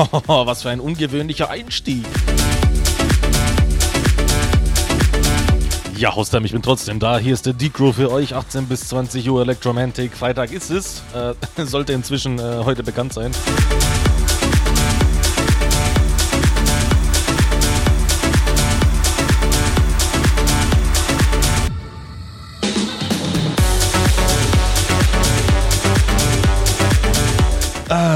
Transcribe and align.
Was 0.26 0.62
für 0.62 0.70
ein 0.70 0.80
ungewöhnlicher 0.80 1.50
Einstieg. 1.50 2.04
Ja, 5.96 6.14
Hostam, 6.14 6.46
ich 6.46 6.52
bin 6.52 6.62
trotzdem 6.62 6.98
da. 6.98 7.18
Hier 7.18 7.34
ist 7.34 7.44
der 7.44 7.52
Decro 7.52 7.92
für 7.92 8.10
euch. 8.10 8.34
18 8.34 8.66
bis 8.66 8.88
20 8.88 9.28
Uhr 9.28 9.42
Electromantic. 9.42 10.16
Freitag 10.16 10.52
ist 10.52 10.70
es. 10.70 11.02
Äh, 11.14 11.64
sollte 11.66 11.92
inzwischen 11.92 12.38
äh, 12.38 12.62
heute 12.64 12.82
bekannt 12.82 13.12
sein. 13.12 13.32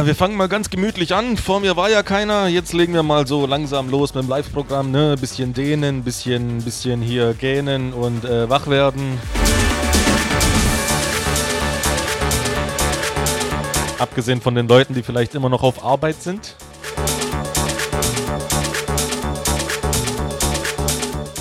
Wir 0.04 0.14
fangen 0.14 0.36
mal 0.36 0.48
ganz 0.48 0.68
gemütlich 0.68 1.14
an. 1.14 1.38
Vor 1.38 1.60
mir 1.60 1.78
war 1.78 1.88
ja 1.88 2.02
keiner. 2.02 2.46
Jetzt 2.46 2.74
legen 2.74 2.92
wir 2.92 3.02
mal 3.02 3.26
so 3.26 3.46
langsam 3.46 3.88
los 3.88 4.12
mit 4.12 4.24
dem 4.24 4.28
Live-Programm. 4.28 4.90
Ne? 4.90 5.16
Bisschen 5.18 5.54
dehnen, 5.54 6.04
bisschen, 6.04 6.62
bisschen 6.62 7.00
hier 7.00 7.32
gähnen 7.32 7.94
und 7.94 8.22
äh, 8.26 8.50
wach 8.50 8.66
werden. 8.66 9.18
Abgesehen 13.98 14.42
von 14.42 14.54
den 14.54 14.68
Leuten, 14.68 14.92
die 14.92 15.02
vielleicht 15.02 15.34
immer 15.34 15.48
noch 15.48 15.62
auf 15.62 15.82
Arbeit 15.82 16.20
sind. 16.22 16.54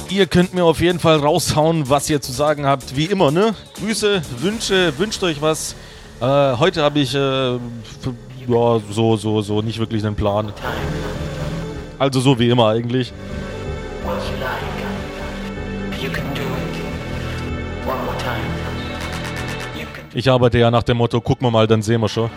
Ihr 0.10 0.26
könnt 0.28 0.54
mir 0.54 0.64
auf 0.64 0.80
jeden 0.80 1.00
Fall 1.00 1.18
raushauen, 1.18 1.90
was 1.90 2.10
ihr 2.10 2.22
zu 2.22 2.32
sagen 2.32 2.66
habt. 2.66 2.96
Wie 2.96 3.06
immer, 3.06 3.30
ne? 3.30 3.56
Grüße, 3.78 4.22
Wünsche, 4.38 4.98
wünscht 4.98 5.22
euch 5.22 5.42
was. 5.42 5.76
Äh, 6.22 6.58
heute 6.58 6.84
habe 6.84 7.00
ich 7.00 7.14
äh, 7.14 7.60
ja 8.48 8.80
so, 8.92 9.18
so, 9.18 9.42
so 9.42 9.62
nicht 9.62 9.80
wirklich 9.80 10.06
einen 10.06 10.16
Plan. 10.16 10.52
Also 12.00 12.20
so 12.20 12.40
wie 12.40 12.50
immer 12.50 12.70
eigentlich. 12.70 13.14
Ich 20.16 20.30
arbeite 20.30 20.60
ja 20.60 20.70
nach 20.70 20.84
dem 20.84 20.98
Motto, 20.98 21.20
gucken 21.22 21.48
wir 21.48 21.52
mal, 21.52 21.66
dann 21.68 21.82
sehen 21.82 22.02
wir 22.02 22.10
schon. 22.10 22.30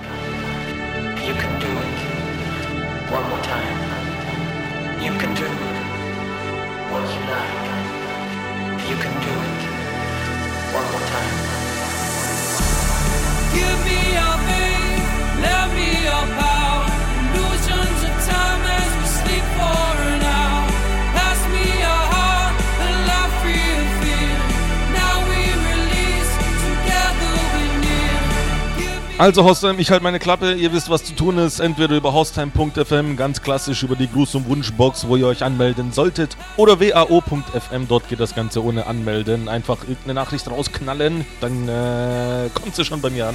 Also 29.18 29.44
Hostheim, 29.44 29.78
ich 29.78 29.90
halte 29.90 30.02
meine 30.04 30.18
Klappe, 30.18 30.52
ihr 30.52 30.74
wisst, 30.74 30.90
was 30.90 31.02
zu 31.02 31.14
tun 31.14 31.38
ist. 31.38 31.58
Entweder 31.58 31.96
über 31.96 32.12
hostheim.fm, 32.12 33.16
ganz 33.16 33.40
klassisch 33.40 33.82
über 33.82 33.96
die 33.96 34.08
Gruß- 34.08 34.36
und 34.36 34.46
Wunschbox, 34.46 35.08
wo 35.08 35.16
ihr 35.16 35.26
euch 35.26 35.42
anmelden 35.42 35.90
solltet. 35.90 36.36
Oder 36.58 36.80
wao.fm, 36.80 37.88
dort 37.88 38.10
geht 38.10 38.20
das 38.20 38.34
Ganze 38.34 38.62
ohne 38.62 38.86
Anmelden. 38.86 39.48
Einfach 39.48 39.84
irgendeine 39.84 40.12
Nachricht 40.12 40.50
rausknallen, 40.50 41.24
dann 41.40 41.66
äh, 41.66 42.50
kommt 42.52 42.76
sie 42.76 42.84
schon 42.84 43.00
bei 43.00 43.08
mir 43.08 43.28
an. 43.28 43.34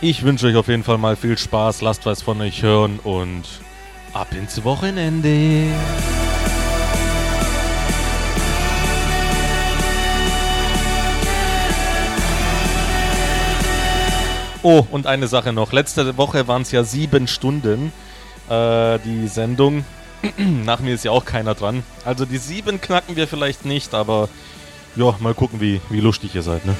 Ich 0.00 0.24
wünsche 0.24 0.48
euch 0.48 0.56
auf 0.56 0.66
jeden 0.66 0.82
Fall 0.82 0.98
mal 0.98 1.14
viel 1.14 1.38
Spaß, 1.38 1.80
lasst 1.80 2.06
was 2.06 2.22
von 2.22 2.40
euch 2.40 2.64
hören 2.64 2.98
und 3.04 3.44
ab 4.12 4.34
ins 4.36 4.64
Wochenende. 4.64 5.68
Oh, 14.62 14.86
und 14.90 15.06
eine 15.06 15.26
Sache 15.26 15.52
noch. 15.52 15.72
Letzte 15.72 16.16
Woche 16.16 16.46
waren 16.46 16.62
es 16.62 16.70
ja 16.70 16.84
sieben 16.84 17.26
Stunden, 17.26 17.92
äh, 18.48 18.98
die 19.00 19.26
Sendung. 19.26 19.84
Nach 20.36 20.78
mir 20.78 20.94
ist 20.94 21.04
ja 21.04 21.10
auch 21.10 21.24
keiner 21.24 21.54
dran. 21.54 21.82
Also 22.04 22.24
die 22.24 22.38
sieben 22.38 22.80
knacken 22.80 23.16
wir 23.16 23.26
vielleicht 23.26 23.64
nicht, 23.64 23.92
aber 23.92 24.28
ja, 24.94 25.14
mal 25.18 25.34
gucken, 25.34 25.60
wie, 25.60 25.80
wie 25.90 26.00
lustig 26.00 26.34
ihr 26.36 26.42
seid, 26.42 26.64
ne? 26.64 26.76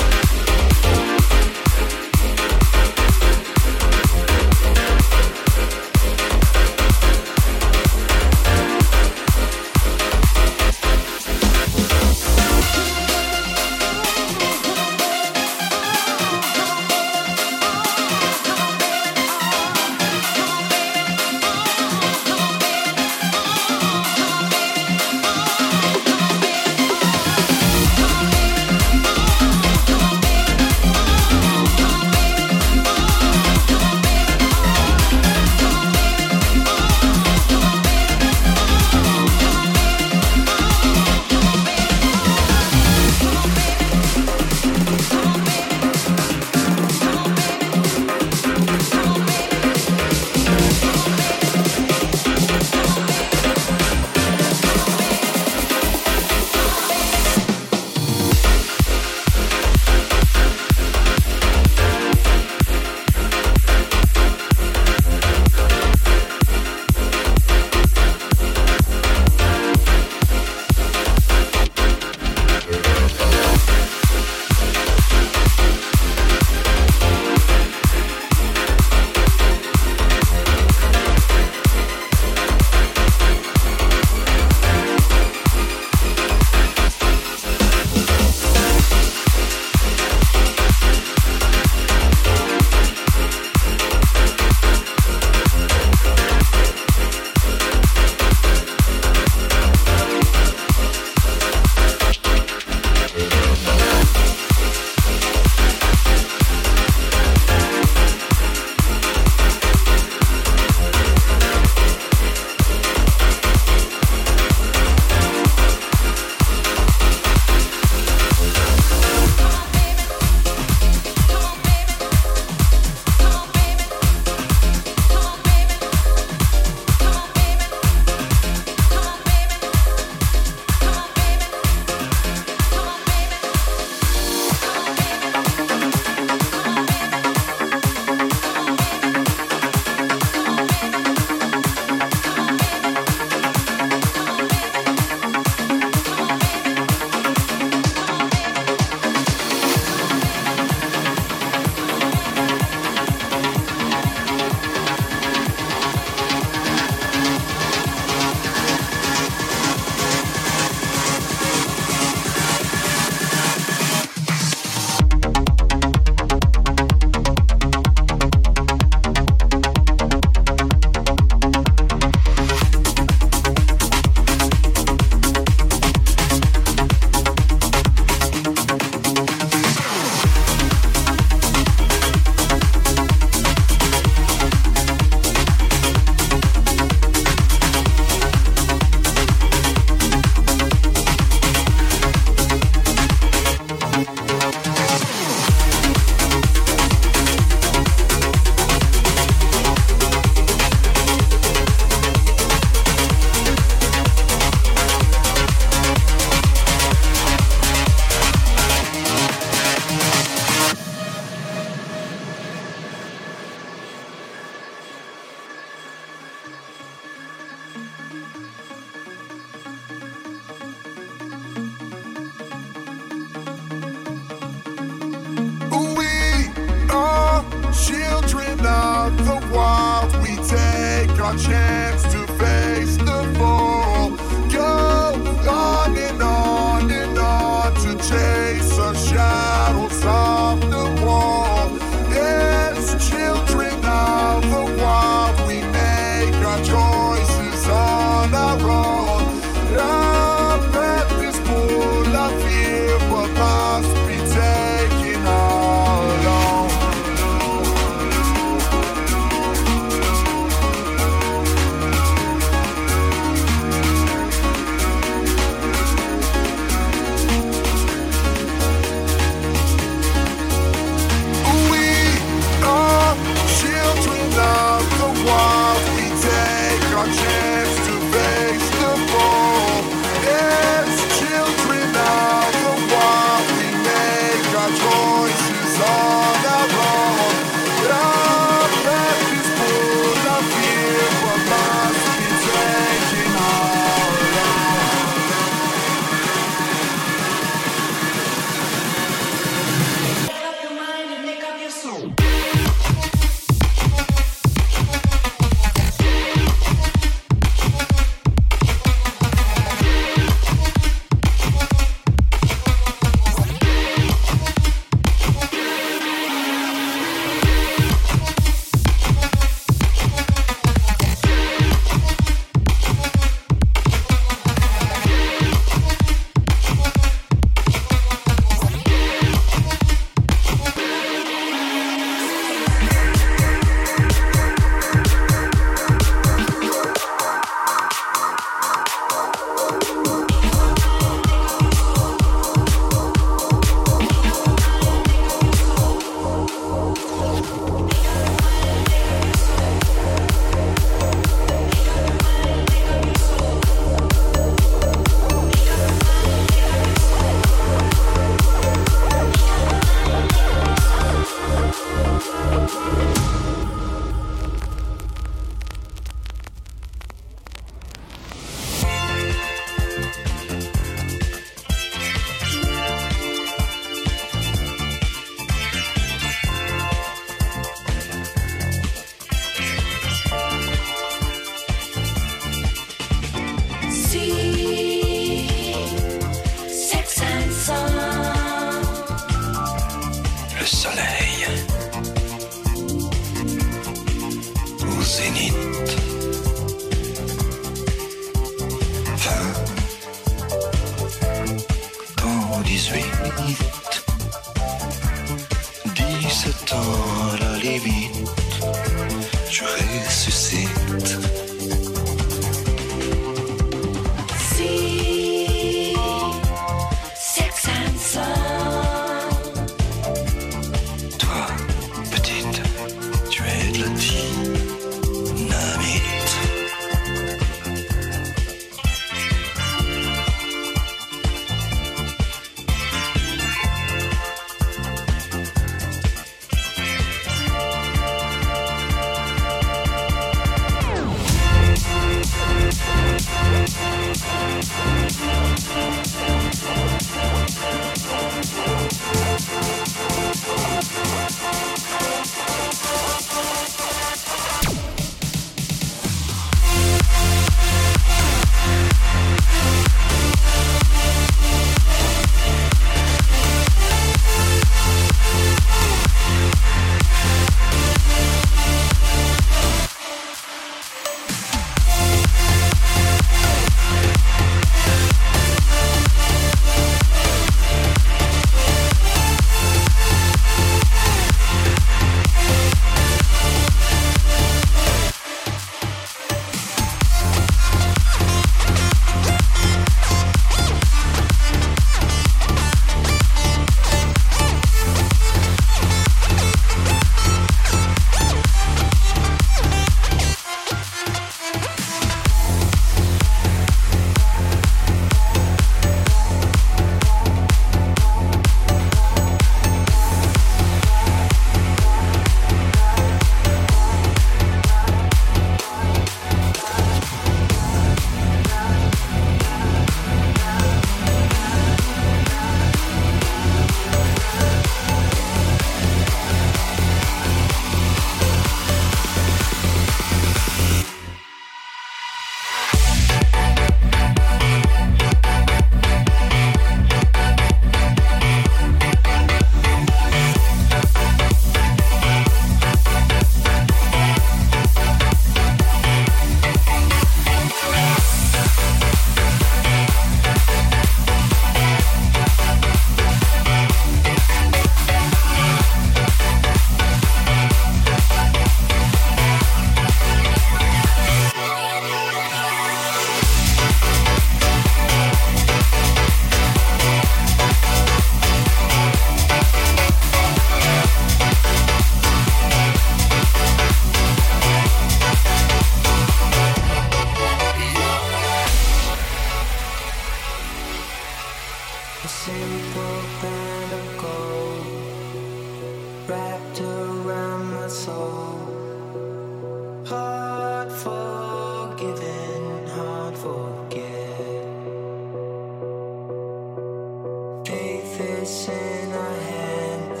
in 598.26 598.92
our 598.92 599.16
hands. 599.20 600.00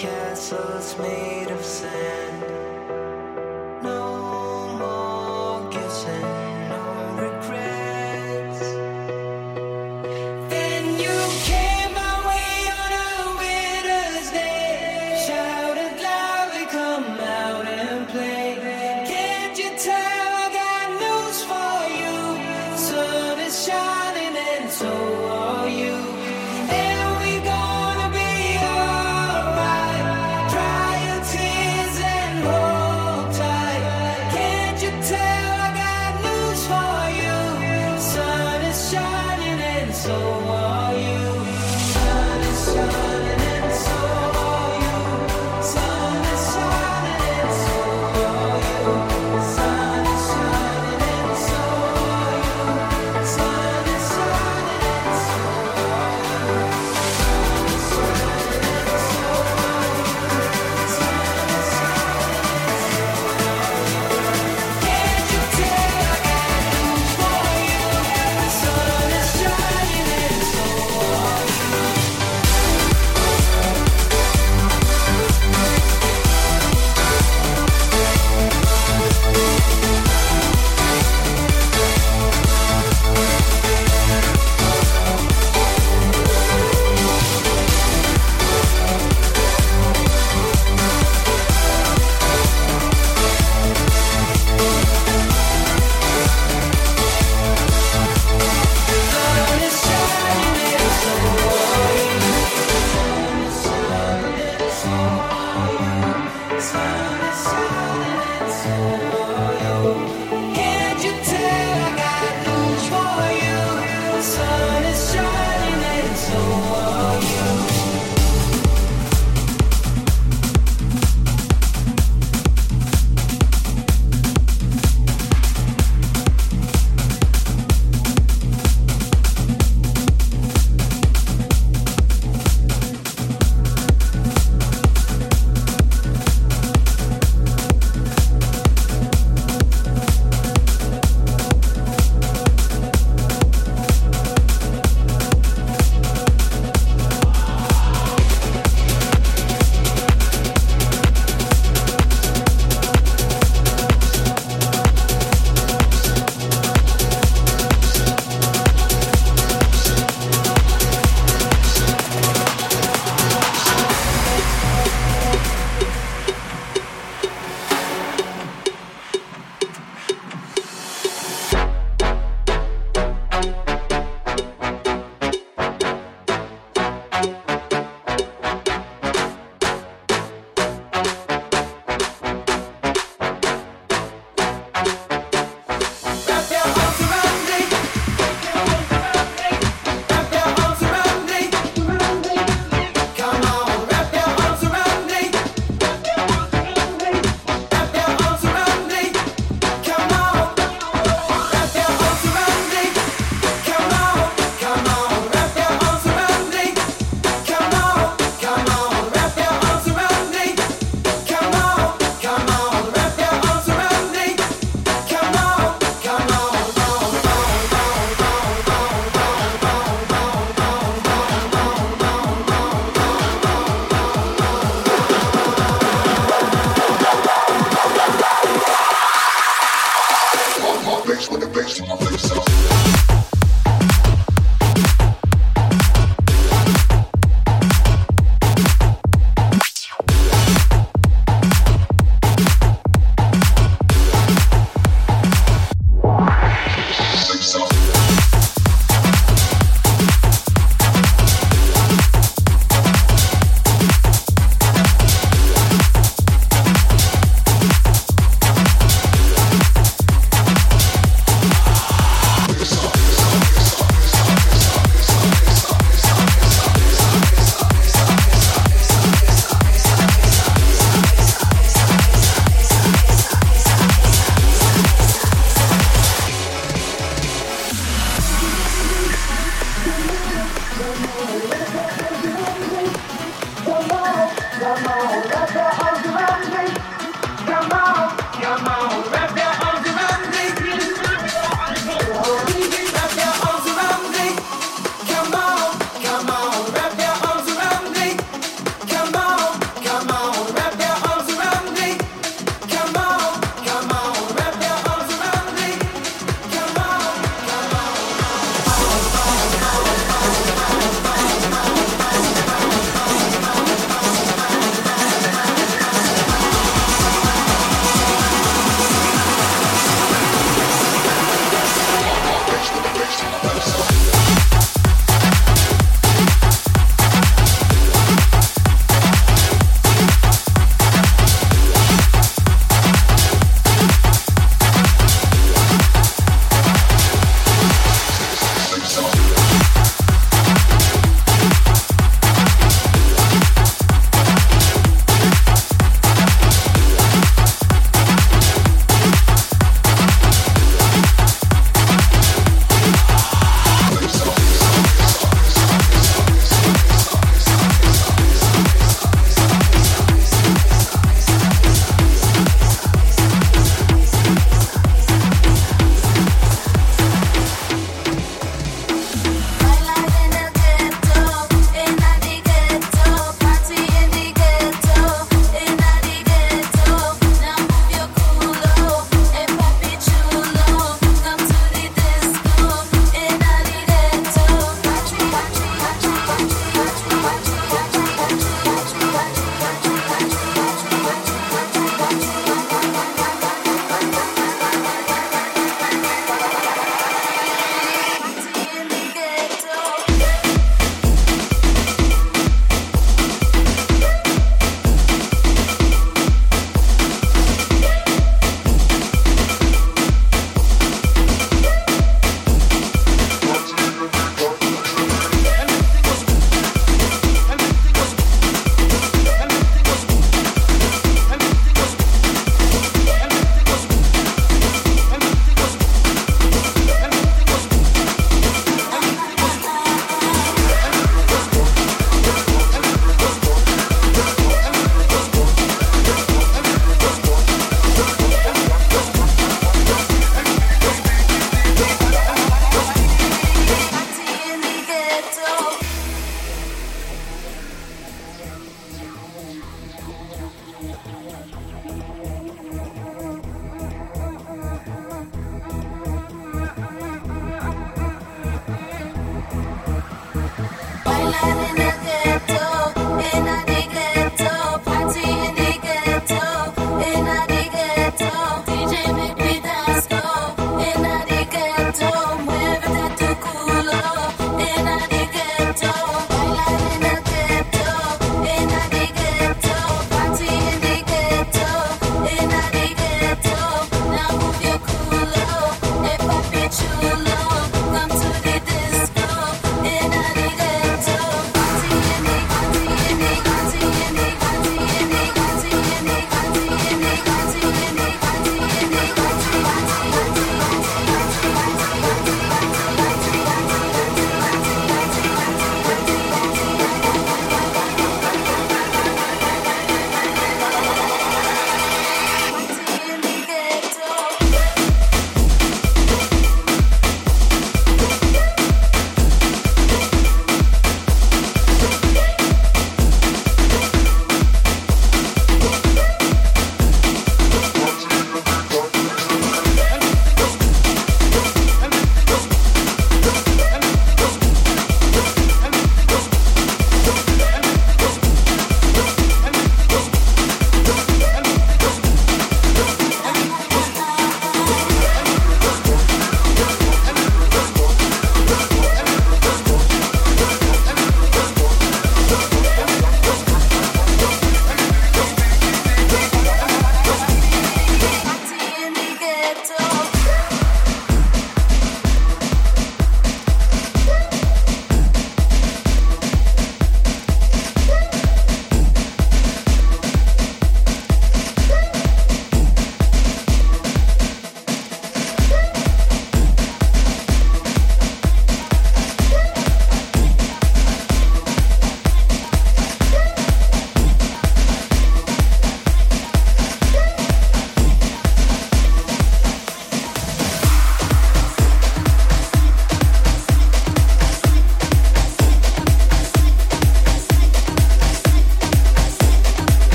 Castles 0.00 0.96
made 0.98 1.25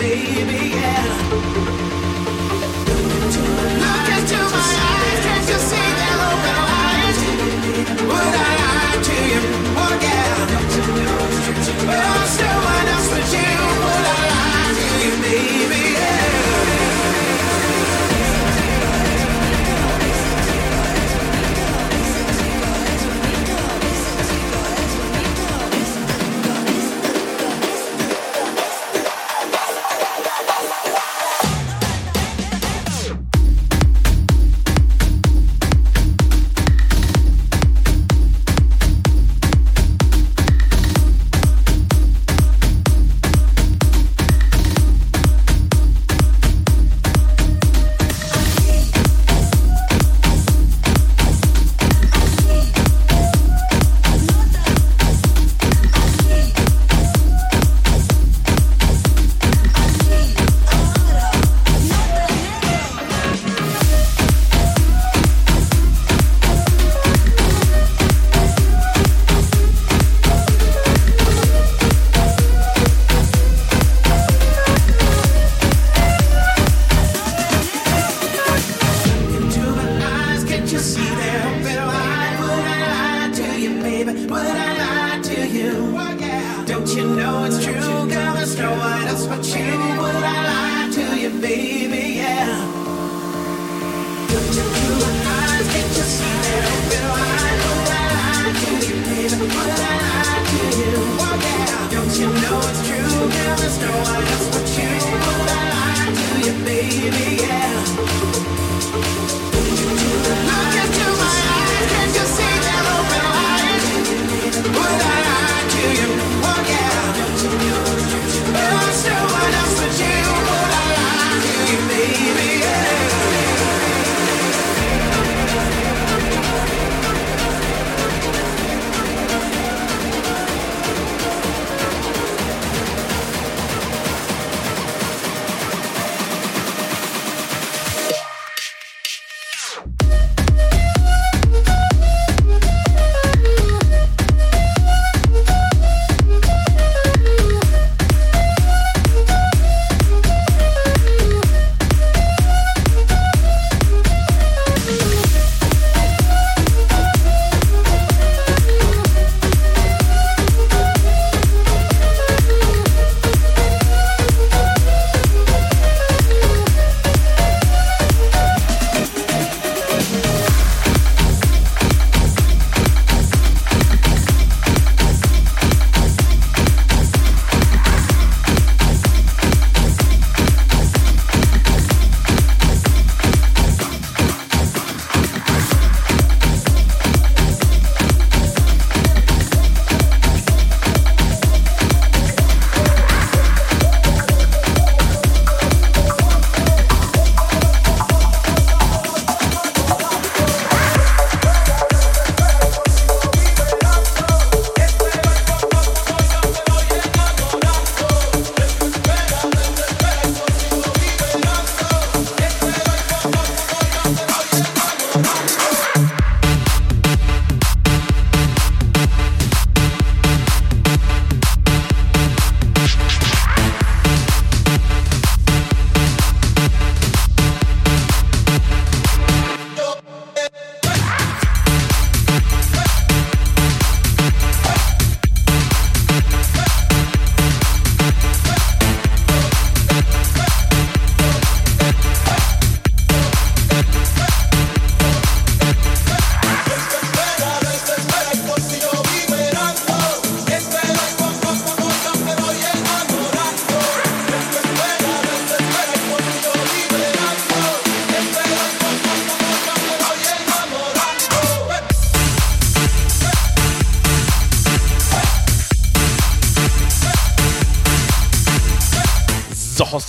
baby, 0.00 0.70
yeah. 0.70 1.79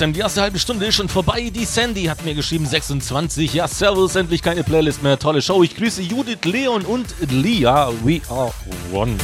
System. 0.02 0.14
Die 0.14 0.20
erste 0.20 0.42
halbe 0.42 0.58
Stunde 0.58 0.88
ist 0.88 0.96
schon 0.96 1.10
vorbei. 1.10 1.52
Die 1.54 1.64
Sandy 1.64 2.06
hat 2.06 2.26
mir 2.26 2.34
geschrieben, 2.34 2.66
26. 2.66 3.54
Ja, 3.54 3.68
Servus, 3.68 4.16
endlich 4.16 4.42
keine 4.42 4.64
Playlist 4.64 5.04
mehr. 5.04 5.20
Tolle 5.20 5.44
Show. 5.44 5.62
Ich 5.62 5.76
grüße 5.76 6.02
Judith, 6.02 6.40
Leon 6.44 6.84
und 6.86 7.14
Lia. 7.30 7.92
We 8.04 8.20
are 8.28 8.52
one. 8.92 9.16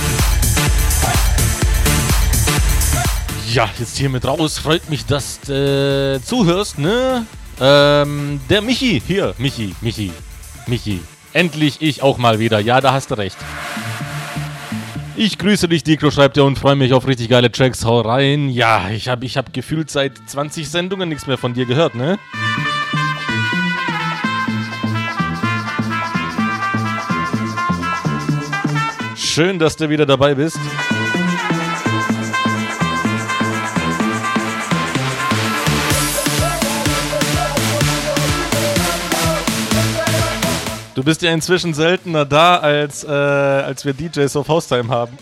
Ja, 3.51 3.67
jetzt 3.79 3.97
hier 3.97 4.09
mit 4.09 4.23
raus. 4.23 4.59
Freut 4.59 4.87
mich, 4.87 5.07
dass 5.07 5.39
du 5.41 6.19
äh, 6.21 6.23
zuhörst, 6.23 6.77
ne? 6.77 7.25
Ähm, 7.59 8.39
der 8.47 8.61
Michi. 8.61 9.01
Hier, 9.03 9.33
Michi, 9.39 9.73
Michi, 9.81 10.11
Michi. 10.67 11.01
Endlich 11.33 11.81
ich 11.81 12.03
auch 12.03 12.19
mal 12.19 12.37
wieder. 12.37 12.59
Ja, 12.59 12.81
da 12.81 12.93
hast 12.93 13.09
du 13.09 13.15
recht. 13.15 13.37
Ich 15.19 15.39
grüße 15.39 15.67
dich, 15.67 15.83
Dikro, 15.83 16.11
schreibt 16.11 16.37
er 16.37 16.45
und 16.45 16.59
freue 16.59 16.75
mich 16.75 16.93
auf 16.93 17.07
richtig 17.07 17.29
geile 17.29 17.51
Tracks. 17.51 17.83
Hau 17.83 18.01
rein. 18.01 18.49
Ja, 18.49 18.91
ich 18.91 19.07
habe 19.07 19.25
ich 19.25 19.35
hab 19.35 19.51
gefühlt 19.51 19.89
seit 19.89 20.11
20 20.27 20.69
Sendungen 20.69 21.09
nichts 21.09 21.25
mehr 21.25 21.39
von 21.39 21.55
dir 21.55 21.65
gehört, 21.65 21.95
ne? 21.95 22.19
Schön, 29.15 29.57
dass 29.57 29.75
du 29.75 29.89
wieder 29.89 30.05
dabei 30.05 30.35
bist. 30.35 30.59
Bist 41.07 41.21
ja 41.21 41.31
inzwischen 41.31 41.73
seltener 41.73 42.25
da, 42.25 42.57
als, 42.57 43.05
äh, 43.05 43.07
als 43.07 43.85
wir 43.85 43.93
DJs 43.93 44.35
auf 44.35 44.49
Haustime 44.49 44.89
haben. 44.89 45.17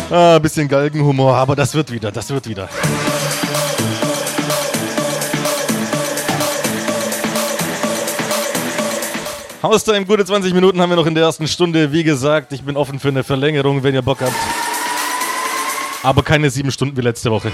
ah, 0.10 0.38
bisschen 0.38 0.68
Galgenhumor, 0.68 1.34
aber 1.34 1.56
das 1.56 1.74
wird 1.74 1.90
wieder, 1.90 2.12
das 2.12 2.28
wird 2.28 2.46
wieder. 2.46 2.68
Haustime, 9.62 10.04
gute 10.04 10.26
20 10.26 10.52
Minuten 10.52 10.78
haben 10.82 10.90
wir 10.90 10.96
noch 10.96 11.06
in 11.06 11.14
der 11.14 11.24
ersten 11.24 11.48
Stunde. 11.48 11.92
Wie 11.92 12.04
gesagt, 12.04 12.52
ich 12.52 12.62
bin 12.62 12.76
offen 12.76 13.00
für 13.00 13.08
eine 13.08 13.24
Verlängerung, 13.24 13.82
wenn 13.82 13.94
ihr 13.94 14.02
Bock 14.02 14.20
habt. 14.20 14.34
Aber 16.02 16.22
keine 16.22 16.50
sieben 16.50 16.70
Stunden 16.70 16.98
wie 16.98 17.00
letzte 17.00 17.30
Woche. 17.30 17.50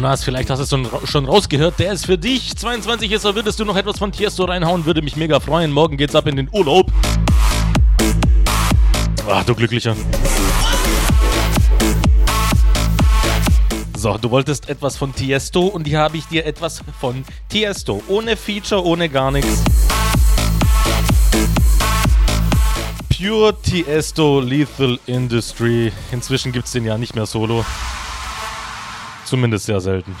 Jonas, 0.00 0.24
vielleicht 0.24 0.48
hast 0.48 0.72
du 0.72 0.78
es 0.78 1.10
schon 1.10 1.26
rausgehört. 1.26 1.78
Der 1.78 1.92
ist 1.92 2.06
für 2.06 2.16
dich. 2.16 2.56
22 2.56 3.12
ist 3.12 3.26
er. 3.26 3.34
Würdest 3.34 3.60
du 3.60 3.66
noch 3.66 3.76
etwas 3.76 3.98
von 3.98 4.10
Tiesto 4.10 4.46
reinhauen? 4.46 4.86
Würde 4.86 5.02
mich 5.02 5.14
mega 5.14 5.40
freuen. 5.40 5.70
Morgen 5.72 5.98
geht's 5.98 6.14
ab 6.14 6.26
in 6.26 6.36
den 6.36 6.48
Urlaub. 6.52 6.90
Ach, 9.28 9.44
du 9.44 9.54
Glücklicher. 9.54 9.94
So, 13.94 14.16
du 14.16 14.30
wolltest 14.30 14.70
etwas 14.70 14.96
von 14.96 15.14
Tiesto 15.14 15.66
und 15.66 15.86
hier 15.86 15.98
habe 15.98 16.16
ich 16.16 16.24
dir 16.24 16.46
etwas 16.46 16.82
von 16.98 17.22
Tiesto. 17.50 18.02
Ohne 18.08 18.38
Feature, 18.38 18.82
ohne 18.82 19.10
gar 19.10 19.30
nichts. 19.30 19.62
Pure 23.14 23.54
Tiesto 23.60 24.40
Lethal 24.40 24.98
Industry. 25.04 25.92
Inzwischen 26.10 26.52
gibt 26.52 26.64
es 26.64 26.72
den 26.72 26.86
ja 26.86 26.96
nicht 26.96 27.14
mehr 27.14 27.26
solo. 27.26 27.66
Zumindest 29.30 29.66
sehr 29.66 29.80
selten. 29.80 30.16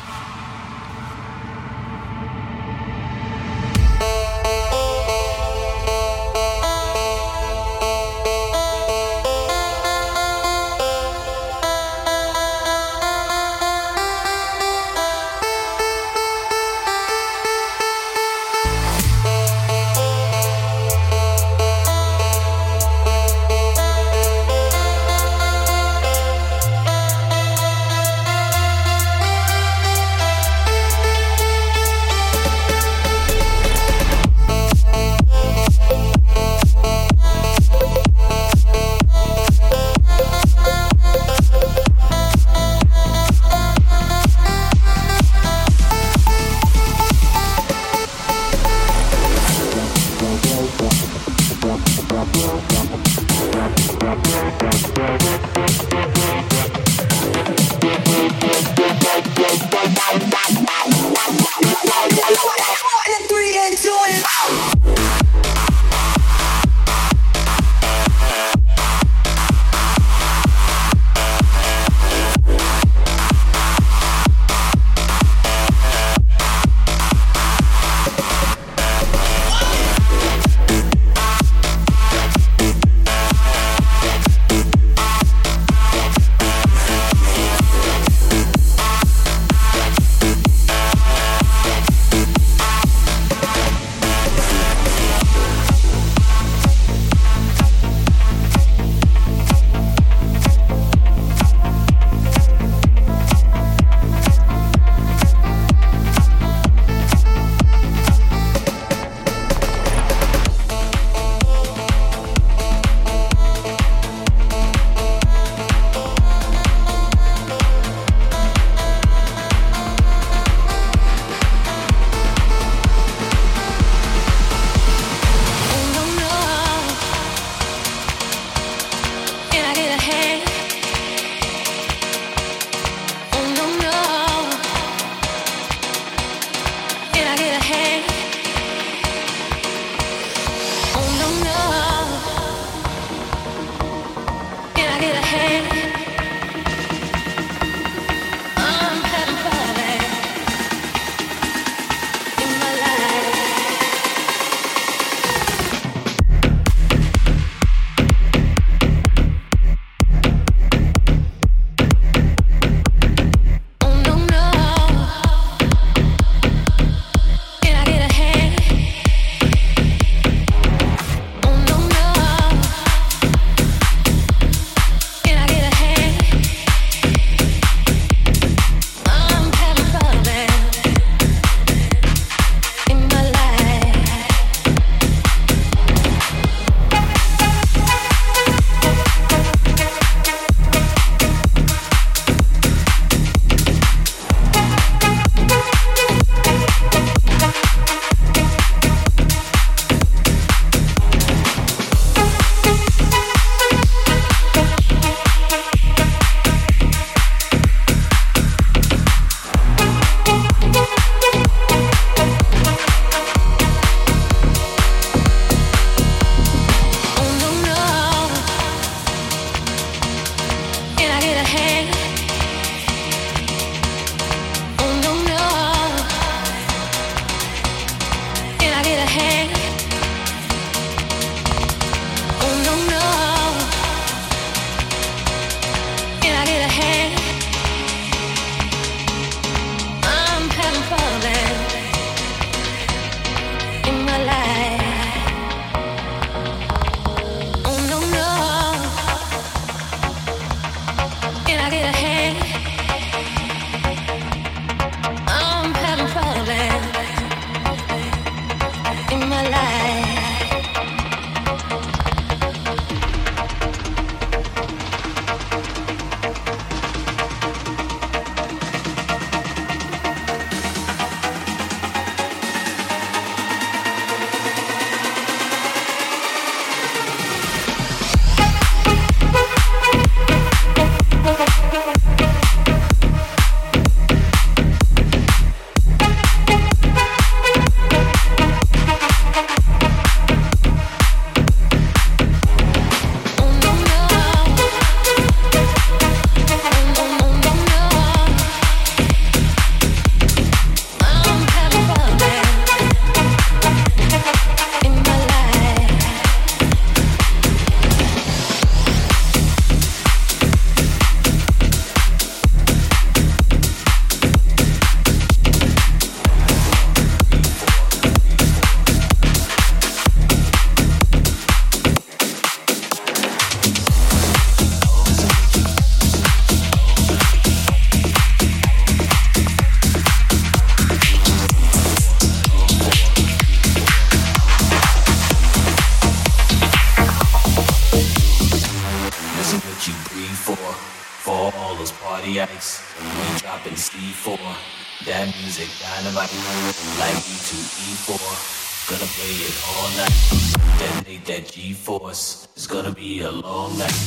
It 349.34 349.54
all 349.68 349.88
night. 349.96 350.78
Detonate 350.78 351.24
that 351.26 351.52
G-force. 351.52 352.48
It's 352.56 352.66
gonna 352.66 352.92
be 352.92 353.20
a 353.20 353.30
long 353.30 353.78
night. 353.78 353.98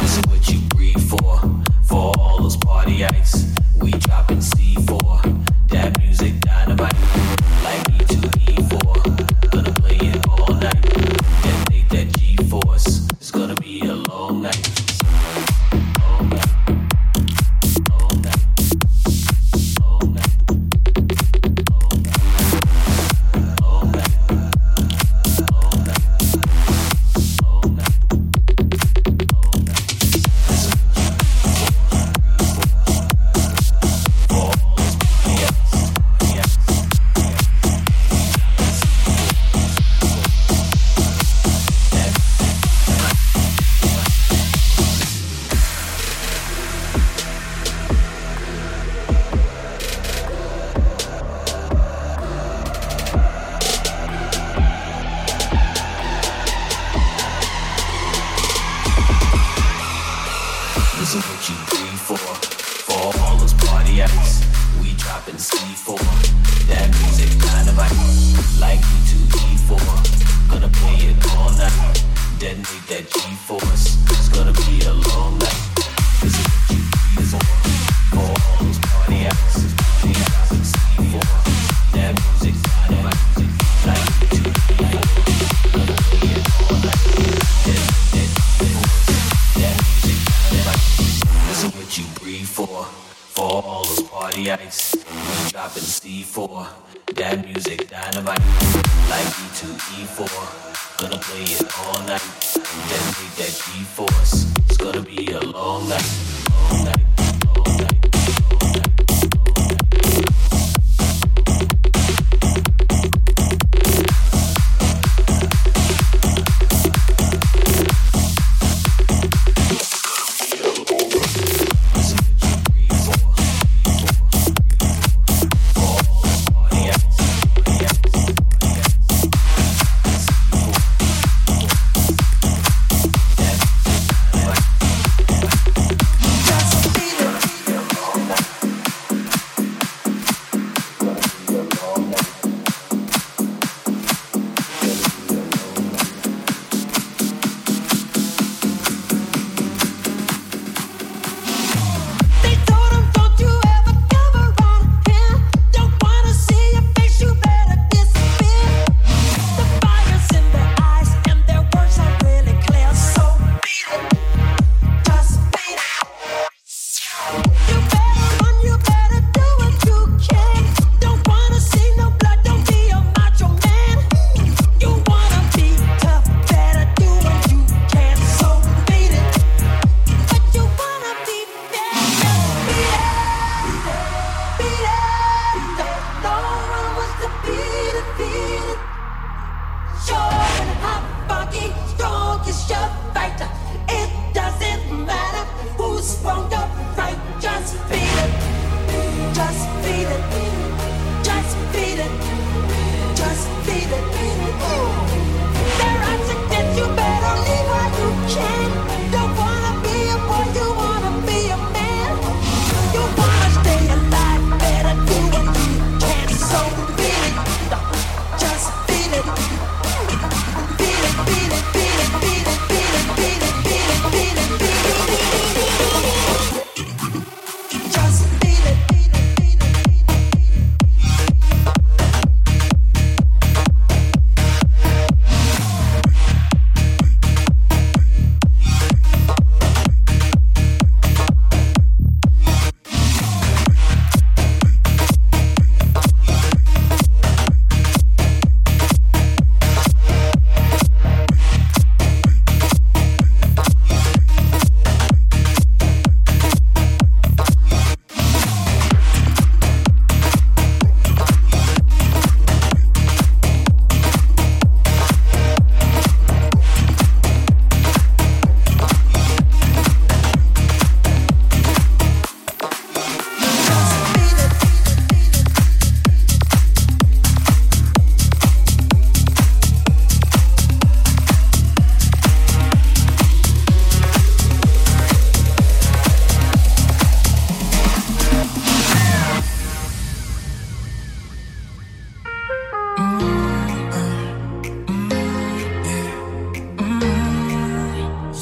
This 0.00 0.18
is 0.18 0.24
what 0.28 0.48
you 0.48 0.60
breathe 0.68 1.00
for. 1.08 1.40
For 1.84 2.12
all 2.18 2.42
those 2.42 2.56
party 2.56 3.04
ites. 3.04 3.46
We 3.80 3.90
dropping 3.92 4.38
C4. 4.38 5.68
That 5.68 5.98
music 5.98 6.40
dynamite, 6.40 6.94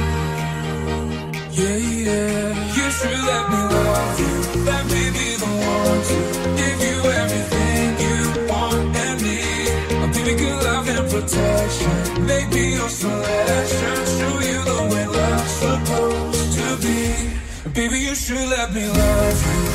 yeah, 1.59 1.77
yeah. 2.07 2.75
You 2.77 2.87
should 2.97 3.21
let 3.31 3.45
me 3.53 3.61
love 3.77 4.21
you. 4.25 4.35
Let 4.65 4.85
me 4.93 5.03
be 5.17 5.29
the 5.43 5.53
one 5.77 6.01
to 6.09 6.19
give 6.57 6.81
you 6.89 6.99
everything 7.23 7.87
you 8.05 8.17
want 8.49 8.97
and 8.97 9.23
need. 9.23 9.71
I'll 10.01 10.09
give 10.15 10.27
you 10.27 10.37
good 10.39 10.59
love 10.65 10.89
and 10.89 11.11
protection. 11.11 12.27
maybe 12.27 12.57
me 12.57 12.75
your 12.77 12.89
selection. 12.89 13.97
Show 14.17 14.35
you 14.49 14.59
the 14.73 14.81
way 14.91 15.07
love's 15.07 15.53
supposed 15.65 16.53
to 16.59 16.67
be. 16.81 16.99
Baby, 17.75 17.99
you 18.01 18.15
should 18.15 18.49
let 18.49 18.73
me 18.73 18.89
love 18.89 19.47
you. 19.47 19.66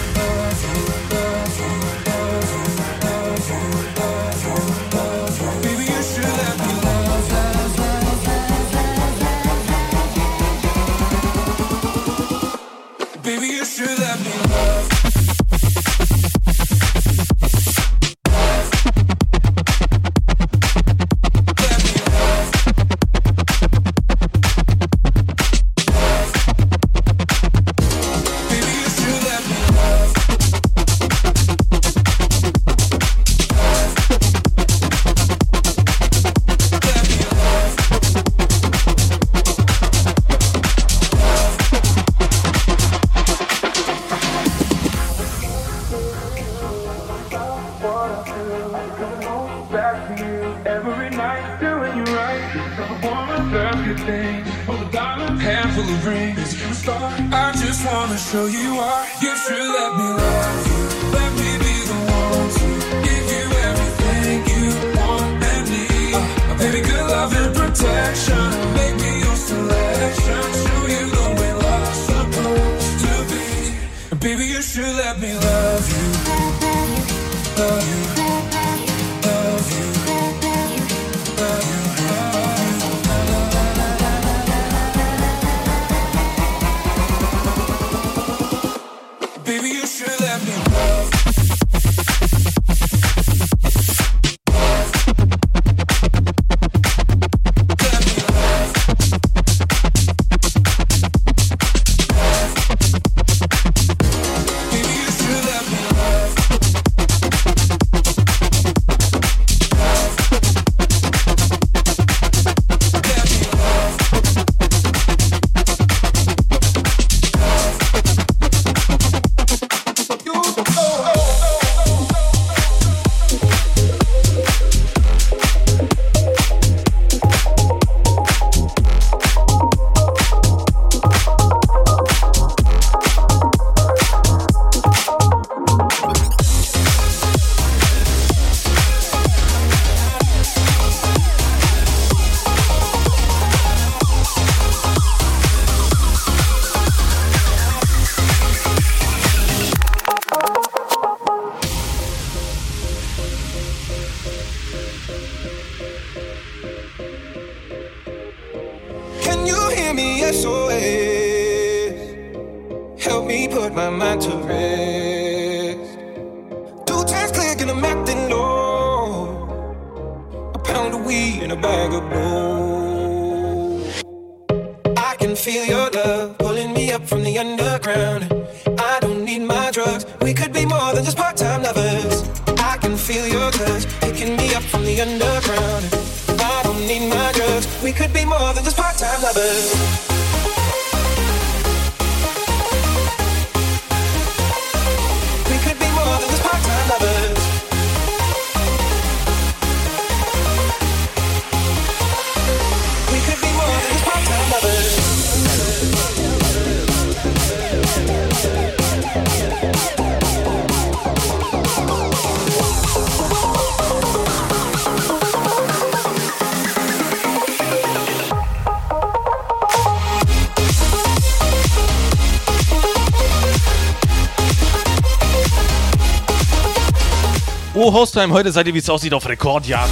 Showtime. 228.12 228.34
Heute 228.34 228.51
seid 228.51 228.68
ihr, 228.68 228.74
wie 228.74 228.80
es 228.80 228.89
aussieht, 228.89 229.14
auf 229.14 229.28
Rekordjagd. 229.28 229.89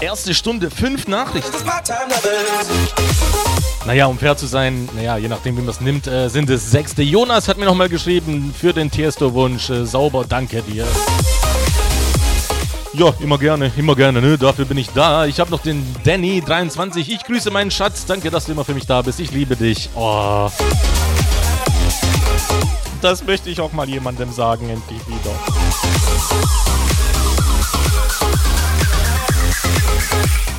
Erste 0.00 0.32
Stunde, 0.32 0.70
fünf 0.70 1.06
Nachrichten. 1.06 1.52
Naja, 3.84 4.06
um 4.06 4.18
fair 4.18 4.36
zu 4.36 4.46
sein, 4.46 4.88
naja, 4.94 5.16
je 5.18 5.28
nachdem, 5.28 5.56
wie 5.56 5.60
man 5.60 5.70
es 5.70 5.80
nimmt, 5.80 6.06
äh, 6.06 6.28
sind 6.28 6.48
es 6.50 6.70
sechste. 6.70 7.02
Jonas 7.02 7.48
hat 7.48 7.58
mir 7.58 7.64
nochmal 7.64 7.88
geschrieben 7.88 8.54
für 8.58 8.72
den 8.72 8.90
Tiesto-Wunsch. 8.90 9.70
Äh, 9.70 9.86
sauber, 9.86 10.24
danke 10.26 10.62
dir. 10.62 10.86
Ja, 12.94 13.12
immer 13.20 13.38
gerne, 13.38 13.70
immer 13.76 13.94
gerne, 13.94 14.20
ne? 14.22 14.38
Dafür 14.38 14.64
bin 14.64 14.78
ich 14.78 14.88
da. 14.90 15.26
Ich 15.26 15.40
habe 15.40 15.50
noch 15.50 15.60
den 15.60 15.84
Danny23. 16.04 17.08
Ich 17.08 17.24
grüße 17.24 17.50
meinen 17.50 17.70
Schatz. 17.70 18.06
Danke, 18.06 18.30
dass 18.30 18.46
du 18.46 18.52
immer 18.52 18.64
für 18.64 18.74
mich 18.74 18.86
da 18.86 19.02
bist. 19.02 19.20
Ich 19.20 19.30
liebe 19.30 19.56
dich. 19.56 19.90
Oh. 19.94 20.50
Das 23.00 23.24
möchte 23.24 23.48
ich 23.48 23.60
auch 23.60 23.72
mal 23.72 23.88
jemandem 23.88 24.32
sagen, 24.32 24.68
endlich 24.68 25.00
wieder. 25.06 25.30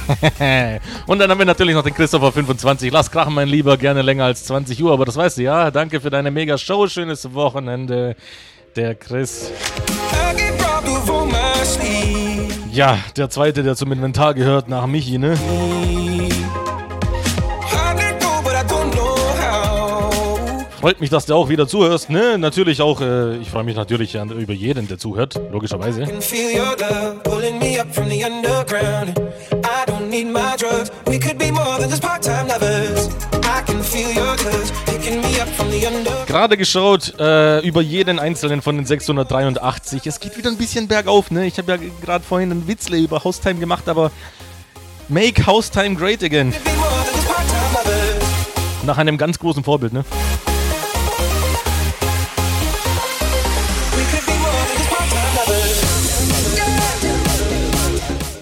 und 1.07 1.19
dann 1.19 1.29
haben 1.29 1.37
wir 1.37 1.45
natürlich 1.45 1.75
noch 1.75 1.83
den 1.83 1.93
Christopher 1.93 2.31
25. 2.31 2.91
Lass 2.91 3.11
krachen, 3.11 3.33
mein 3.33 3.47
Lieber, 3.47 3.77
gerne 3.77 4.01
länger 4.01 4.25
als 4.25 4.45
20 4.45 4.81
Uhr, 4.83 4.91
aber 4.91 5.05
das 5.05 5.15
weißt 5.15 5.37
du 5.37 5.43
ja. 5.43 5.69
Danke 5.69 6.01
für 6.01 6.09
deine 6.09 6.31
mega 6.31 6.57
Show. 6.57 6.87
Schönes 6.87 7.33
Wochenende, 7.33 8.15
der 8.75 8.95
Chris. 8.95 9.51
Ja, 12.71 12.97
der 13.17 13.29
zweite, 13.29 13.63
der 13.63 13.75
zum 13.75 13.91
Inventar 13.91 14.33
gehört 14.33 14.69
nach 14.69 14.87
Michi, 14.87 15.17
ne? 15.17 15.37
Freut 20.79 21.01
mich, 21.01 21.09
dass 21.09 21.25
du 21.25 21.35
auch 21.35 21.49
wieder 21.49 21.67
zuhörst. 21.67 22.09
Ne? 22.09 22.37
Natürlich 22.37 22.81
auch, 22.81 23.01
äh, 23.01 23.35
ich 23.39 23.49
freue 23.49 23.65
mich 23.65 23.75
natürlich 23.75 24.15
über 24.15 24.53
jeden, 24.53 24.87
der 24.87 24.97
zuhört, 24.97 25.37
logischerweise. 25.51 26.07
Gerade 36.27 36.55
geschaut 36.55 37.13
äh, 37.19 37.59
über 37.67 37.81
jeden 37.81 38.17
einzelnen 38.17 38.61
von 38.61 38.77
den 38.77 38.85
683. 38.85 40.07
Es 40.07 40.21
geht 40.21 40.37
wieder 40.37 40.49
ein 40.49 40.57
bisschen 40.57 40.87
bergauf, 40.87 41.29
ne? 41.29 41.45
Ich 41.45 41.57
habe 41.57 41.73
ja 41.73 41.77
gerade 42.01 42.23
vorhin 42.23 42.51
einen 42.51 42.67
Witzle 42.69 42.99
über 42.99 43.21
Haustime 43.25 43.59
gemacht, 43.59 43.89
aber 43.89 44.11
Make 45.09 45.45
Haustime 45.45 45.95
Great 45.95 46.23
Again. 46.23 46.53
Nach 48.85 48.97
einem 48.97 49.17
ganz 49.17 49.37
großen 49.37 49.63
Vorbild, 49.65 49.91
ne? 49.91 50.05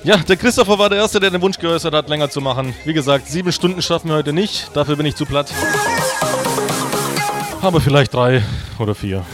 Ja, 0.08 0.16
der 0.16 0.38
Christopher 0.38 0.80
war 0.80 0.89
der 0.89 0.99
Erste, 0.99 1.20
der 1.20 1.32
den 1.32 1.41
Wunsch 1.41 1.60
geäußert 1.60 1.93
hat, 1.93 2.08
länger 2.08 2.30
zu 2.30 2.39
machen. 2.39 2.74
Wie 2.86 2.93
gesagt, 2.93 3.28
sieben 3.28 3.51
Stunden 3.51 3.82
schaffen 3.82 4.08
wir 4.08 4.16
heute 4.16 4.32
nicht. 4.32 4.70
Dafür 4.74 4.95
bin 4.95 5.05
ich 5.05 5.18
zu 5.18 5.26
platt. 5.26 5.51
Aber 7.62 7.82
vielleicht 7.82 8.14
drei 8.14 8.41
oder 8.80 8.95
vier. 8.95 9.26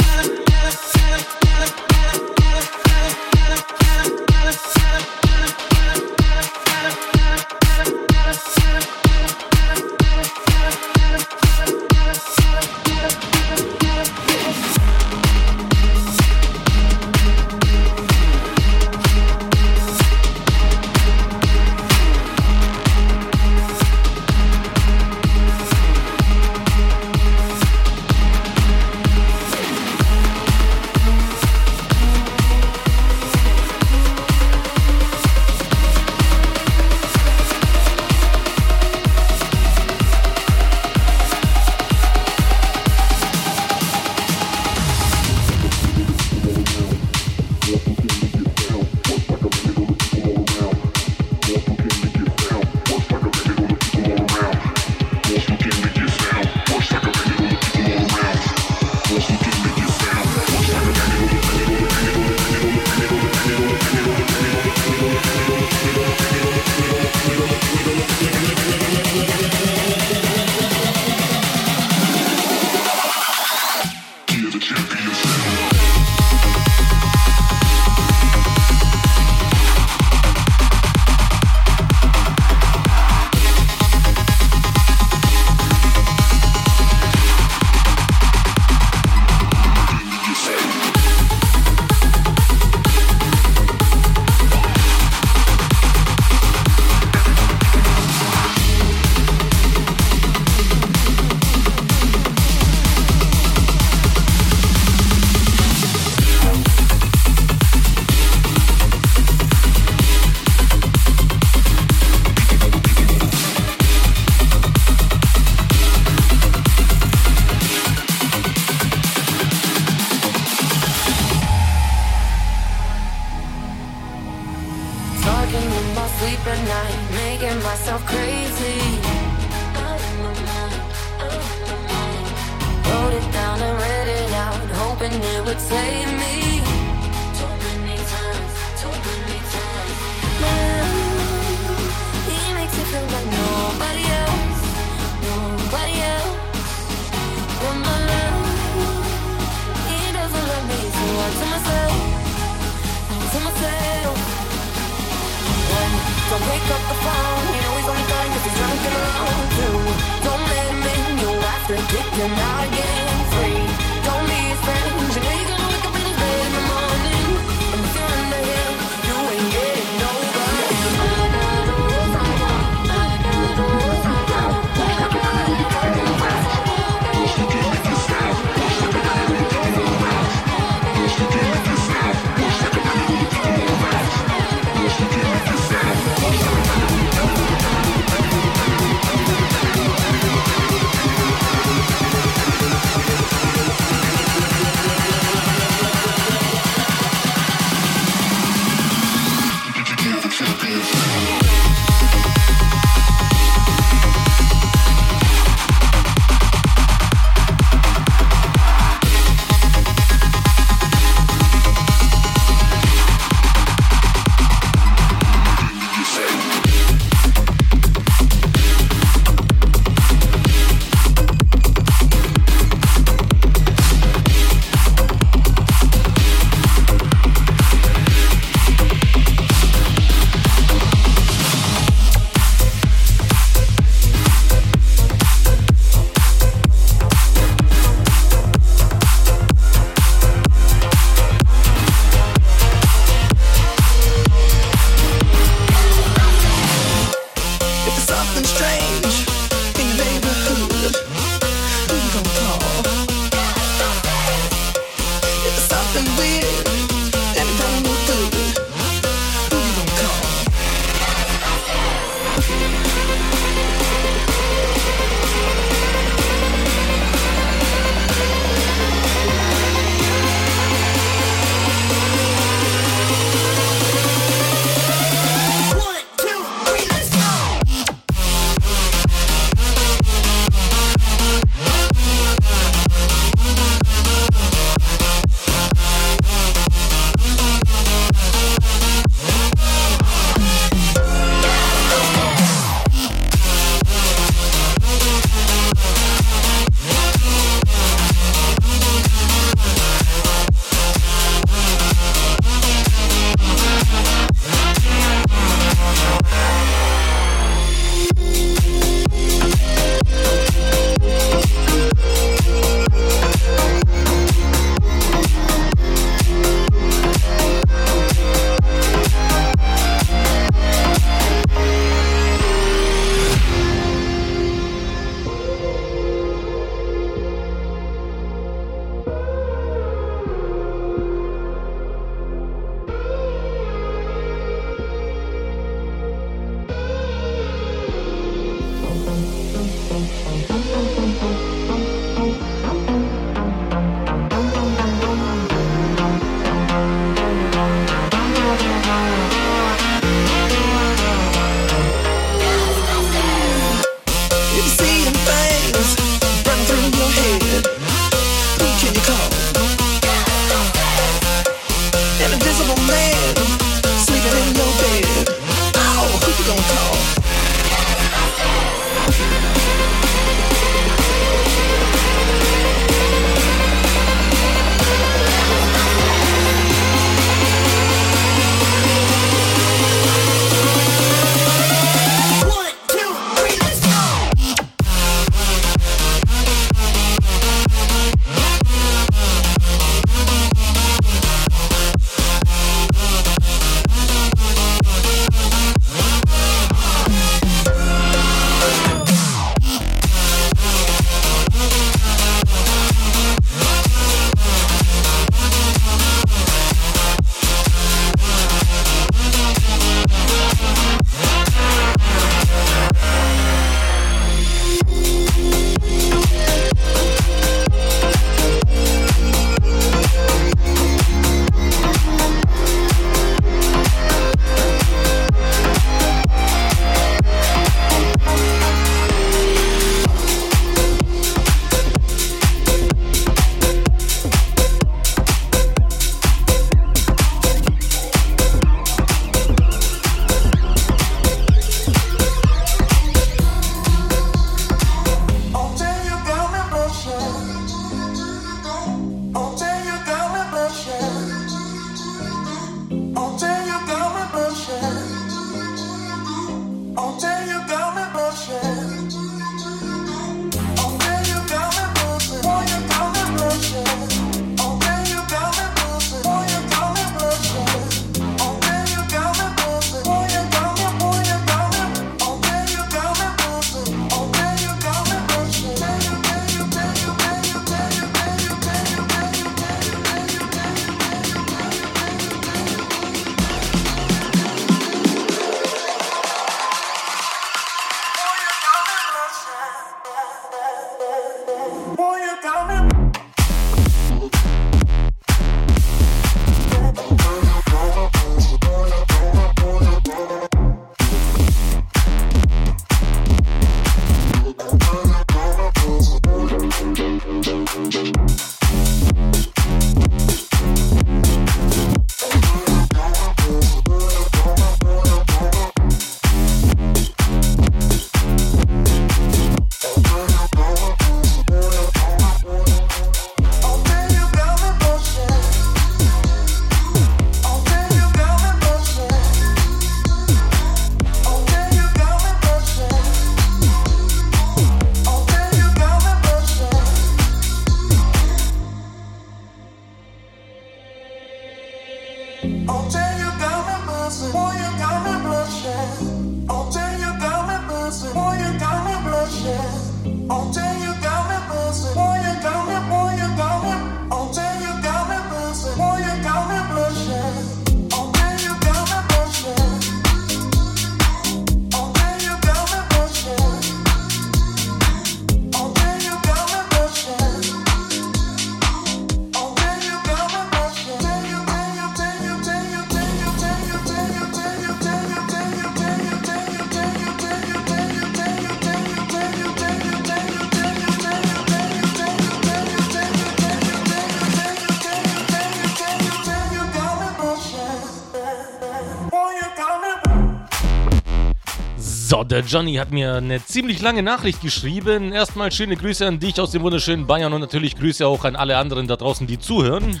Johnny 592.46 592.74
hat 592.74 592.90
mir 592.90 593.14
eine 593.14 593.44
ziemlich 593.44 593.80
lange 593.80 594.02
Nachricht 594.02 594.40
geschrieben. 594.40 595.12
Erstmal 595.12 595.50
schöne 595.52 595.76
Grüße 595.76 596.06
an 596.06 596.18
dich 596.18 596.40
aus 596.40 596.50
dem 596.50 596.62
wunderschönen 596.62 597.06
Bayern 597.06 597.32
und 597.32 597.40
natürlich 597.40 597.76
Grüße 597.76 598.06
auch 598.06 598.24
an 598.24 598.36
alle 598.36 598.56
anderen 598.56 598.86
da 598.86 598.96
draußen, 598.96 599.26
die 599.26 599.38
zuhören. 599.38 600.00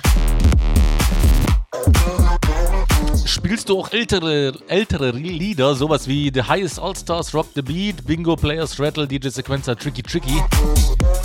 Spielst 3.24 3.68
du 3.68 3.78
auch 3.78 3.92
ältere, 3.92 4.52
ältere 4.68 5.10
Lieder, 5.10 5.74
sowas 5.74 6.06
wie 6.08 6.30
The 6.32 6.42
Highest 6.42 6.78
All-Stars, 6.78 7.34
Rock 7.34 7.48
the 7.54 7.62
Beat, 7.62 8.06
Bingo 8.06 8.36
Players, 8.36 8.78
Rattle, 8.78 9.06
DJ 9.06 9.28
Sequencer, 9.28 9.76
Tricky 9.76 10.02
Tricky? 10.02 10.42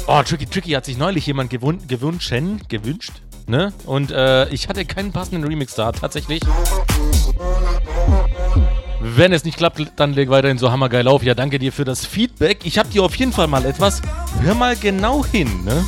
Oh, 0.07 0.21
Tricky 0.23 0.45
Tricky 0.45 0.71
hat 0.71 0.85
sich 0.85 0.97
neulich 0.97 1.27
jemand 1.27 1.49
gewun 1.49 1.79
gewünscht, 1.87 2.33
gewünscht, 2.67 3.11
ne? 3.47 3.73
Und 3.85 4.11
äh, 4.11 4.49
ich 4.49 4.67
hatte 4.67 4.85
keinen 4.85 5.11
passenden 5.11 5.43
Remix 5.43 5.75
da, 5.75 5.91
tatsächlich. 5.91 6.41
Wenn 9.19 9.33
es 9.33 9.43
nicht 9.43 9.57
klappt, 9.57 9.81
dann 9.97 10.13
leg 10.13 10.29
weiterhin 10.29 10.57
so 10.57 10.71
hammergeil 10.71 11.05
auf. 11.05 11.23
Ja, 11.23 11.33
danke 11.33 11.59
dir 11.59 11.73
für 11.73 11.83
das 11.83 12.05
Feedback. 12.05 12.59
Ich 12.63 12.79
hab 12.79 12.89
dir 12.89 13.03
auf 13.03 13.13
jeden 13.15 13.33
Fall 13.33 13.47
mal 13.47 13.65
etwas. 13.65 14.01
Hör 14.41 14.55
mal 14.55 14.77
genau 14.77 15.25
hin, 15.25 15.65
ne? 15.65 15.83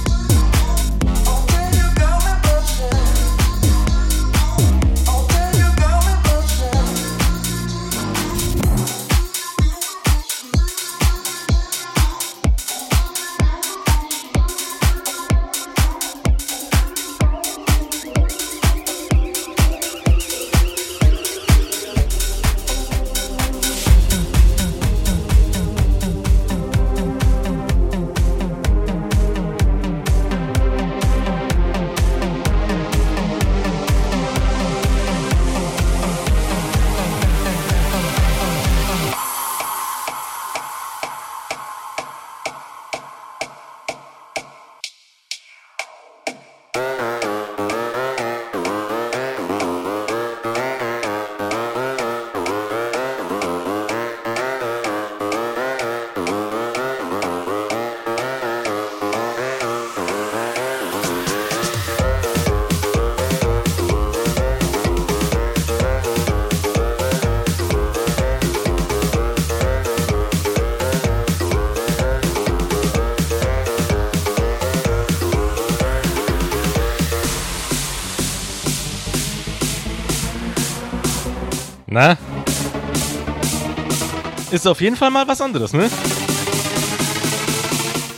Ist 84.52 84.68
auf 84.68 84.82
jeden 84.82 84.98
Fall 84.98 85.12
mal 85.12 85.28
was 85.28 85.40
anderes, 85.40 85.72
ne? 85.72 85.90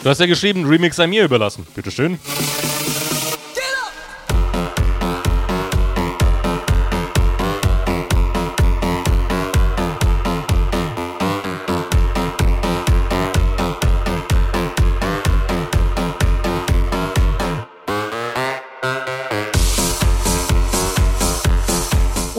Du 0.03 0.09
hast 0.09 0.19
ja 0.19 0.25
geschrieben, 0.25 0.65
Remix 0.65 0.95
sei 0.95 1.07
mir 1.07 1.23
überlassen. 1.23 1.65
Bitteschön. 1.75 2.19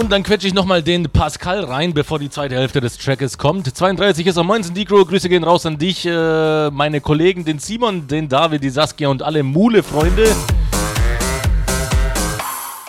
Und 0.04 0.10
dann 0.10 0.22
quetsche 0.22 0.46
ich 0.46 0.52
nochmal 0.52 0.82
den 0.82 1.08
Pascal 1.08 1.64
rein, 1.64 1.94
bevor 1.94 2.18
die 2.18 2.28
zweite 2.28 2.54
Hälfte 2.56 2.82
des 2.82 2.98
Trackes 2.98 3.38
kommt. 3.38 3.74
32 3.74 4.26
ist 4.26 4.36
am 4.36 4.48
19. 4.48 4.74
Decro. 4.74 5.02
Grüße 5.02 5.30
gehen 5.30 5.42
raus 5.44 5.64
an 5.64 5.78
dich, 5.78 6.04
äh, 6.04 6.70
meine 6.70 7.00
Kollegen, 7.00 7.46
den 7.46 7.58
Simon, 7.58 8.06
den 8.06 8.28
David, 8.28 8.62
die 8.62 8.68
Saskia 8.68 9.08
und 9.08 9.22
alle 9.22 9.42
Mule-Freunde. 9.42 10.26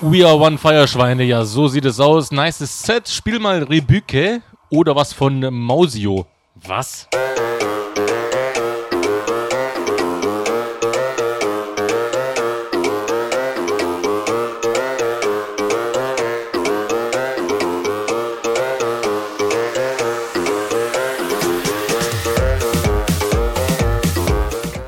We 0.02 0.28
are 0.28 0.36
one 0.36 0.58
Feierschweine, 0.58 1.24
ja, 1.24 1.46
so 1.46 1.70
sieht 1.70 1.86
es 1.86 2.02
aus. 2.02 2.32
Nices 2.32 2.84
Set. 2.84 3.08
Spiel 3.08 3.40
mal 3.40 3.64
Rebüke 3.64 4.42
oder 4.70 4.94
was 4.98 5.14
von 5.14 5.40
Mausio. 5.54 6.26
Was? 6.56 7.08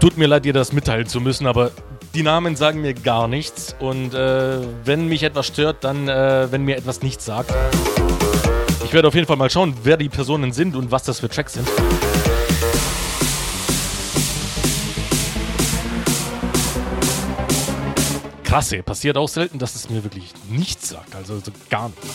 Tut 0.07 0.17
mir 0.17 0.27
leid, 0.27 0.45
dir 0.45 0.53
das 0.53 0.71
mitteilen 0.71 1.05
zu 1.05 1.19
müssen, 1.19 1.47
aber 1.47 1.69
die 2.15 2.23
Namen 2.23 2.55
sagen 2.55 2.79
mir 2.79 2.93
gar 2.93 3.27
nichts. 3.27 3.75
Und 3.77 4.13
äh, 4.13 4.59
wenn 4.85 5.09
mich 5.09 5.21
etwas 5.21 5.47
stört, 5.47 5.83
dann, 5.83 6.07
äh, 6.07 6.49
wenn 6.49 6.61
mir 6.63 6.77
etwas 6.77 7.01
nichts 7.01 7.25
sagt. 7.25 7.53
Ich 8.85 8.93
werde 8.93 9.09
auf 9.09 9.15
jeden 9.15 9.27
Fall 9.27 9.35
mal 9.35 9.49
schauen, 9.49 9.73
wer 9.83 9.97
die 9.97 10.07
Personen 10.07 10.53
sind 10.53 10.77
und 10.77 10.91
was 10.91 11.03
das 11.03 11.19
für 11.19 11.27
Tracks 11.27 11.55
sind. 11.55 11.67
Krasse, 18.45 18.83
passiert 18.83 19.17
auch 19.17 19.27
selten, 19.27 19.59
dass 19.59 19.75
es 19.75 19.89
mir 19.89 20.05
wirklich 20.05 20.31
nichts 20.49 20.87
sagt. 20.87 21.15
Also 21.17 21.37
so 21.39 21.51
gar 21.69 21.89
nichts. 21.89 22.07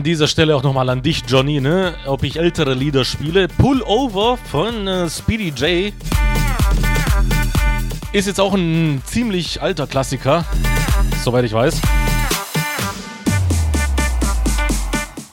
an 0.00 0.04
dieser 0.04 0.28
Stelle 0.28 0.56
auch 0.56 0.62
nochmal 0.62 0.88
an 0.88 1.02
dich, 1.02 1.24
Johnny, 1.28 1.60
ne? 1.60 1.94
ob 2.06 2.22
ich 2.22 2.38
ältere 2.38 2.72
Lieder 2.72 3.04
spiele. 3.04 3.48
Pullover 3.48 4.38
von 4.38 4.86
äh, 4.86 5.10
Speedy 5.10 5.48
J. 5.48 5.92
Ist 8.10 8.26
jetzt 8.26 8.40
auch 8.40 8.54
ein 8.54 9.02
ziemlich 9.04 9.60
alter 9.60 9.86
Klassiker, 9.86 10.46
soweit 11.22 11.44
ich 11.44 11.52
weiß. 11.52 11.82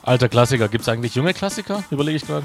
Alter 0.04 0.28
Klassiker, 0.28 0.68
gibt 0.68 0.82
es 0.82 0.90
eigentlich 0.90 1.16
junge 1.16 1.34
Klassiker? 1.34 1.86
Überlege 1.90 2.18
ich 2.18 2.28
gerade. 2.28 2.44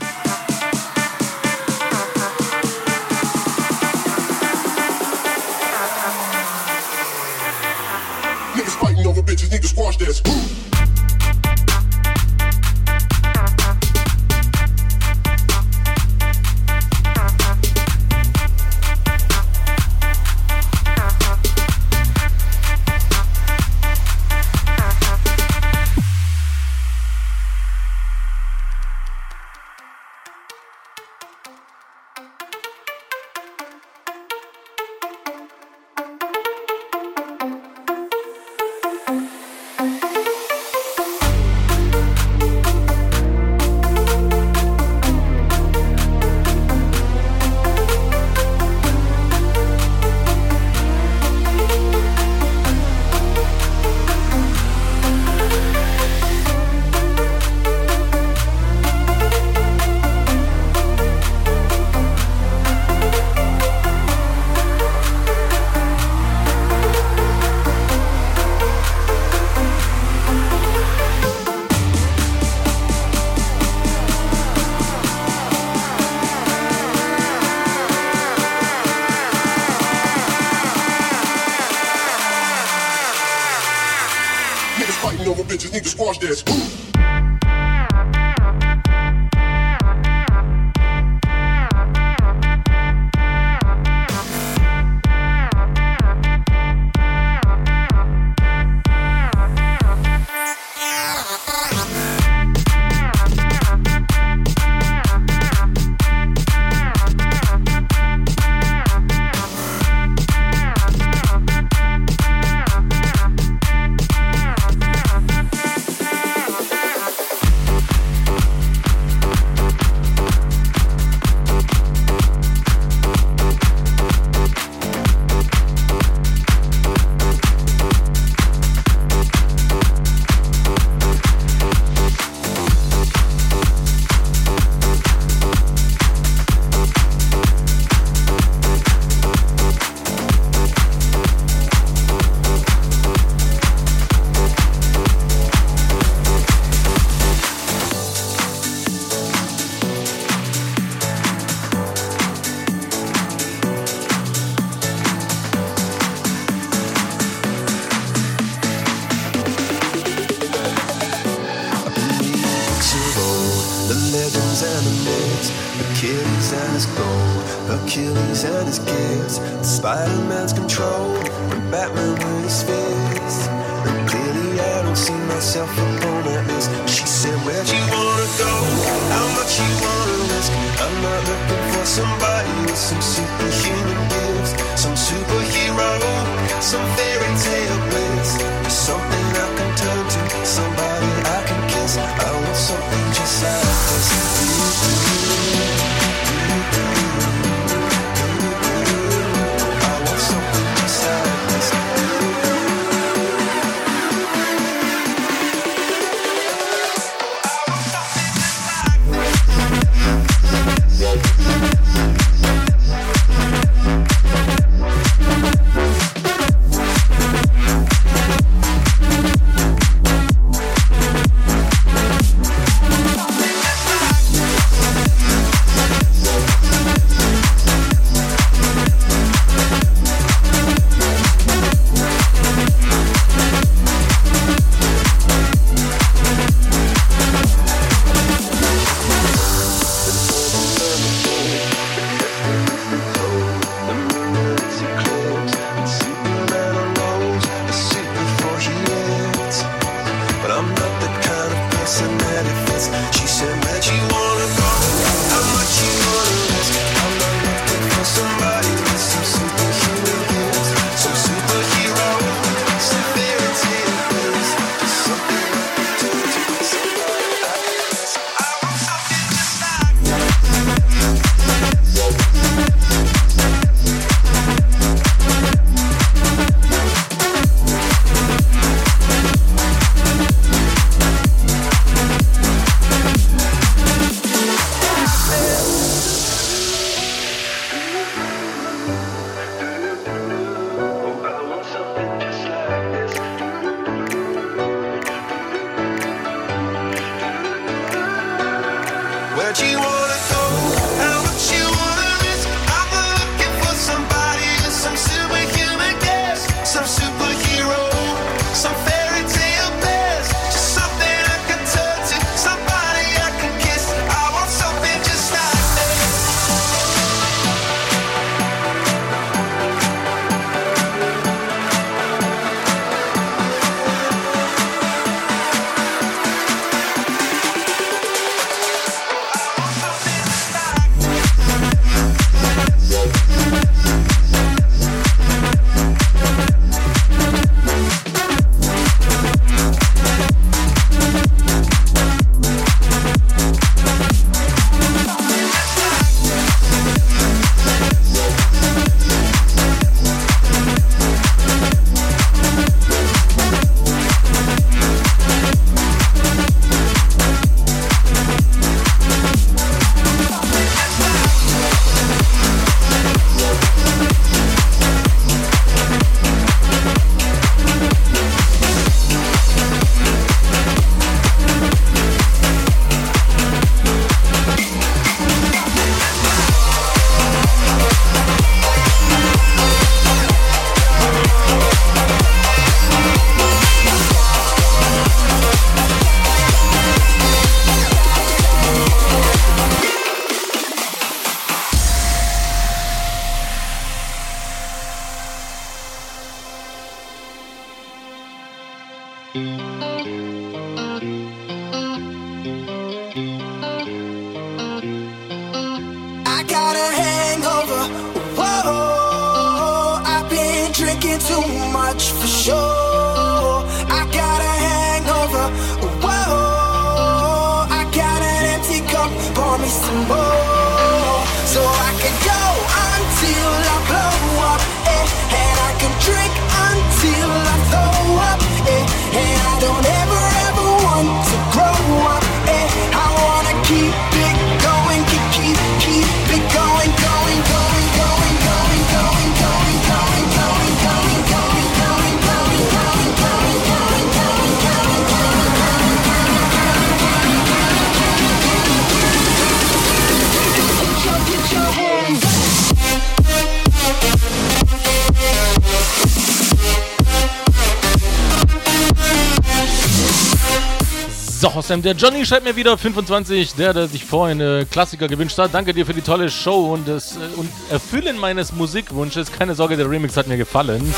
Sam, 461.63 461.81
der 461.81 461.95
Johnny 461.95 462.27
schreibt 462.27 462.45
mir 462.45 462.57
wieder 462.57 462.77
25, 462.77 463.55
der, 463.55 463.73
der 463.73 463.87
sich 463.87 464.05
vorhin 464.05 464.41
äh, 464.41 464.67
Klassiker 464.71 465.07
gewünscht 465.07 465.39
hat. 465.39 465.55
Danke 465.55 465.73
dir 465.73 465.87
für 465.87 465.95
die 465.95 466.01
tolle 466.01 466.29
Show 466.31 466.73
und 466.73 466.89
das 466.89 467.17
äh, 467.17 467.21
und 467.37 467.49
Erfüllen 467.71 468.19
meines 468.19 468.53
Musikwunsches. 468.53 469.31
Keine 469.31 469.55
Sorge, 469.55 469.77
der 469.77 469.89
Remix 469.89 470.17
hat 470.17 470.27
mir 470.27 470.37
gefallen. 470.37 470.95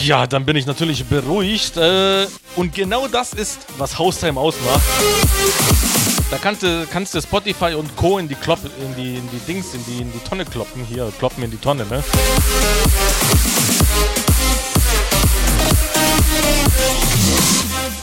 Ja, 0.00 0.26
dann 0.26 0.44
bin 0.44 0.56
ich 0.56 0.66
natürlich 0.66 1.04
beruhigt. 1.04 1.76
Äh, 1.76 2.26
und 2.56 2.74
genau 2.74 3.06
das 3.06 3.32
ist, 3.32 3.60
was 3.78 3.98
Haustime 3.98 4.38
ausmacht. 4.38 4.82
Da 6.30 6.38
kannst 6.38 6.62
du, 6.62 6.86
kannst 6.90 7.14
du 7.14 7.20
Spotify 7.20 7.74
und 7.74 7.94
Co. 7.96 8.18
in 8.18 8.28
die 8.28 8.34
Klopp, 8.34 8.60
in 8.64 8.96
die, 8.96 9.16
in 9.16 9.28
die 9.30 9.38
Dings, 9.46 9.74
in 9.74 9.84
die, 9.84 10.02
in 10.02 10.12
die 10.12 10.20
Tonne 10.28 10.44
kloppen. 10.44 10.84
Hier, 10.84 11.12
kloppen 11.18 11.44
in 11.44 11.50
die 11.50 11.58
Tonne, 11.58 11.86
ne? 11.86 12.02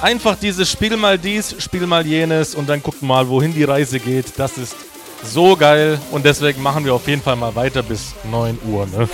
Einfach 0.02 0.38
dieses 0.40 0.72
Spiel 0.72 0.96
mal 0.96 1.18
dies, 1.18 1.56
Spiel 1.60 1.86
mal 1.86 2.06
jenes 2.06 2.56
und 2.56 2.70
dann 2.70 2.82
gucken 2.82 3.08
mal, 3.08 3.28
wohin 3.28 3.54
die 3.54 3.66
Reise 3.66 4.00
geht. 4.00 4.28
Das 4.38 4.58
ist 4.58 4.76
so 5.24 5.58
geil 5.58 6.00
und 6.12 6.24
deswegen 6.24 6.64
machen 6.64 6.86
wir 6.86 6.94
auf 6.94 7.06
jeden 7.06 7.22
Fall 7.22 7.36
mal 7.36 7.54
weiter 7.54 7.84
bis 7.84 8.14
9 8.32 8.58
Uhr. 8.72 8.86
Ne? 8.88 9.10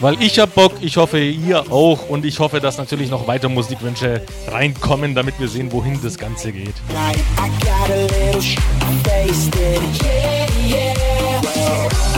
Weil 0.00 0.22
ich 0.22 0.38
hab 0.38 0.54
Bock, 0.54 0.72
ich 0.82 0.98
hoffe 0.98 1.18
ihr 1.18 1.72
auch 1.72 2.08
und 2.10 2.26
ich 2.26 2.38
hoffe, 2.38 2.60
dass 2.60 2.76
natürlich 2.76 3.08
noch 3.10 3.26
weitere 3.26 3.50
Musikwünsche 3.50 4.20
reinkommen, 4.48 5.14
damit 5.14 5.40
wir 5.40 5.48
sehen, 5.48 5.72
wohin 5.72 5.98
das 6.02 6.18
Ganze 6.18 6.52
geht. 6.52 6.74
I 11.80 12.17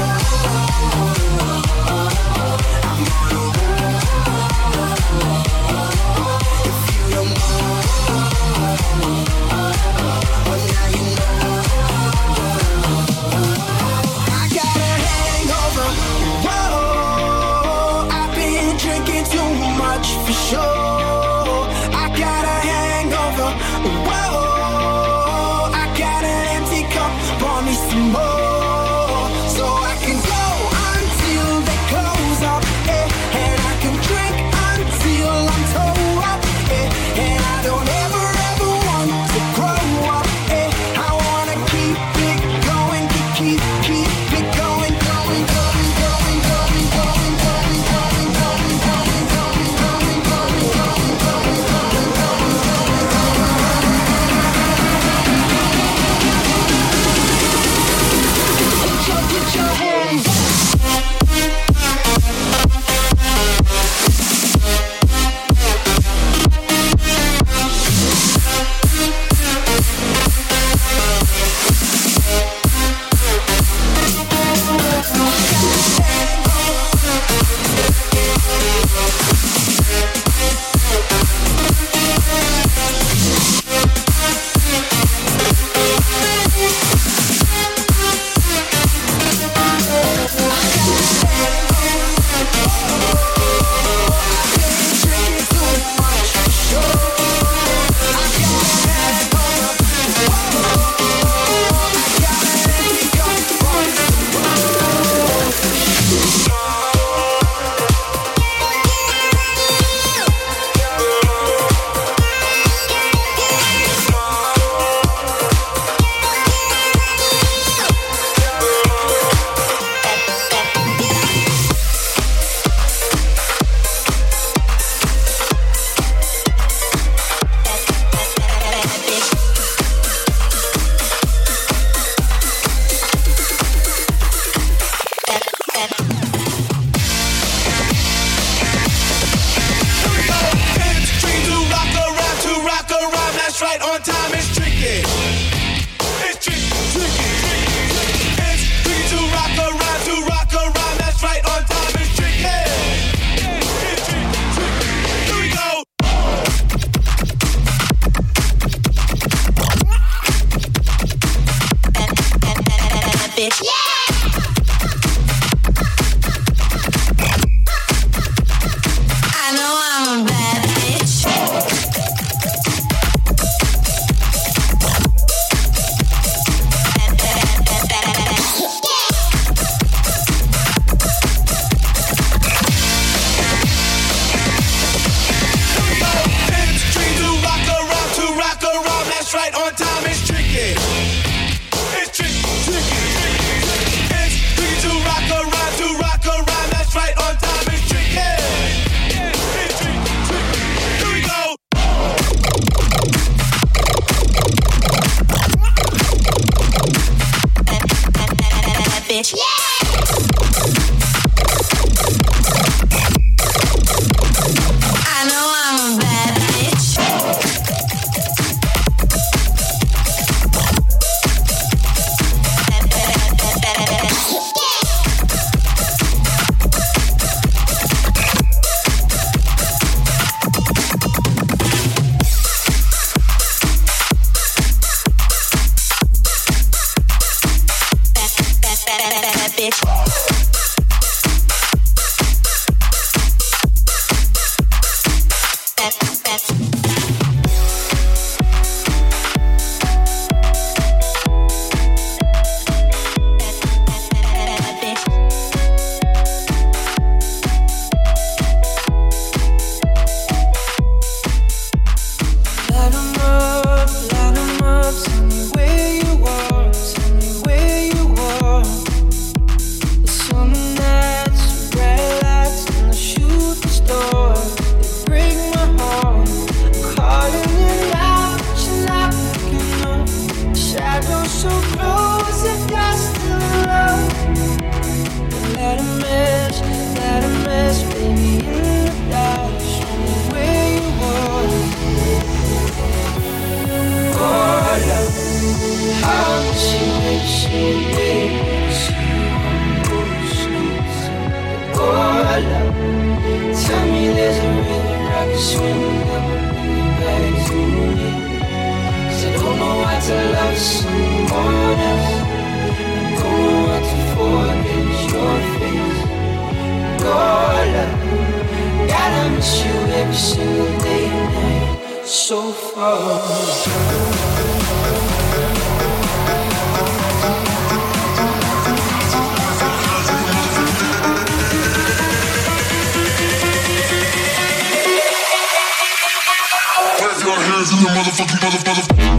your 337.81 337.91
hands 337.91 338.21
in 338.21 338.27
the 338.27 338.33
motherfucking 338.35 339.10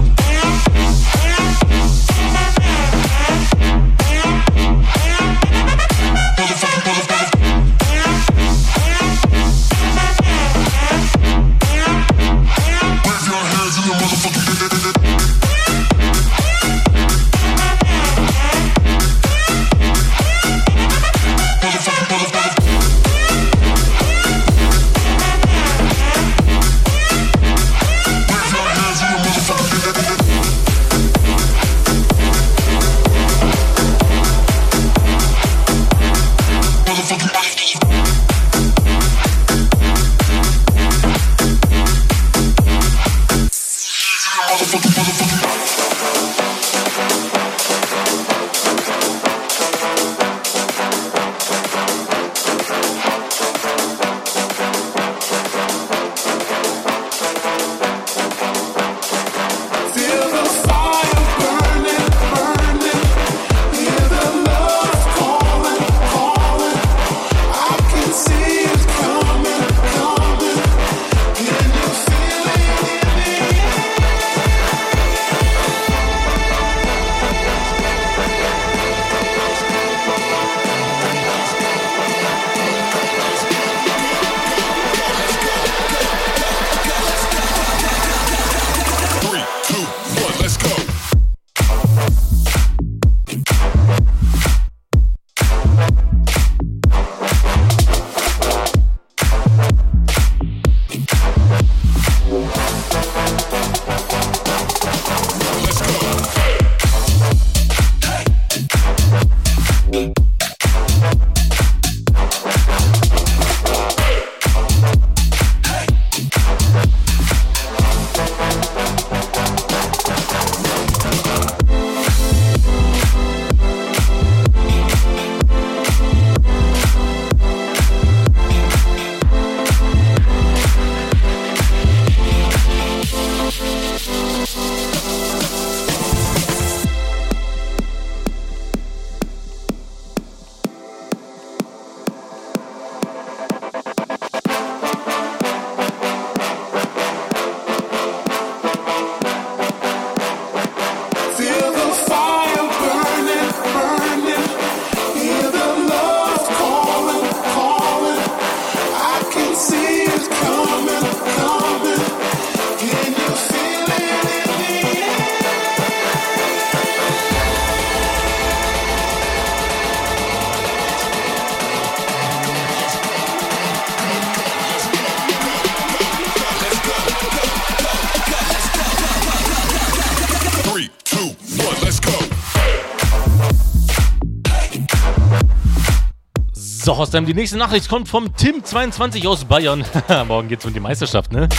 Hostheim, 187.02 187.26
die 187.26 187.34
nächste 187.34 187.57
Nachricht 187.57 187.90
kommt 187.90 188.07
vom 188.07 188.28
Tim22 188.28 189.28
aus 189.28 189.44
Bayern. 189.45 189.84
Morgen 190.28 190.48
geht's 190.48 190.68
um 190.68 190.72
die 190.72 190.80
Meisterschaft, 190.80 191.32
ne? 191.32 191.49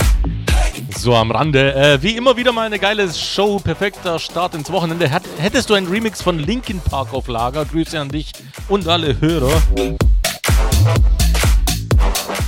So 0.97 1.16
am 1.16 1.32
Rande. 1.32 1.74
Äh, 1.74 2.01
wie 2.01 2.16
immer 2.16 2.36
wieder 2.36 2.52
mal 2.52 2.66
eine 2.66 2.78
geile 2.78 3.12
Show. 3.12 3.59
Perfekter 3.59 4.20
Start 4.20 4.55
ins 4.55 4.70
Wochenende. 4.70 5.10
Hat, 5.10 5.24
hättest 5.39 5.69
du 5.69 5.74
einen 5.74 5.89
Remix 5.89 6.23
von 6.23 6.39
Linkin 6.39 6.78
Park 6.78 7.12
auf 7.12 7.27
Lager? 7.27 7.64
Grüße 7.64 7.98
an 7.98 8.09
dich 8.09 8.31
und 8.69 8.86
alle 8.86 9.20
Hörer. 9.20 9.60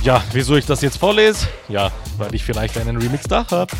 Ja, 0.01 0.23
wieso 0.31 0.55
ich 0.55 0.65
das 0.65 0.79
jetzt 0.79 0.97
vorlese? 0.97 1.49
Ja, 1.67 1.91
weil 2.17 2.33
ich 2.33 2.45
vielleicht 2.45 2.77
einen 2.77 2.95
Remix 2.95 3.25
da 3.27 3.45
habe. 3.51 3.73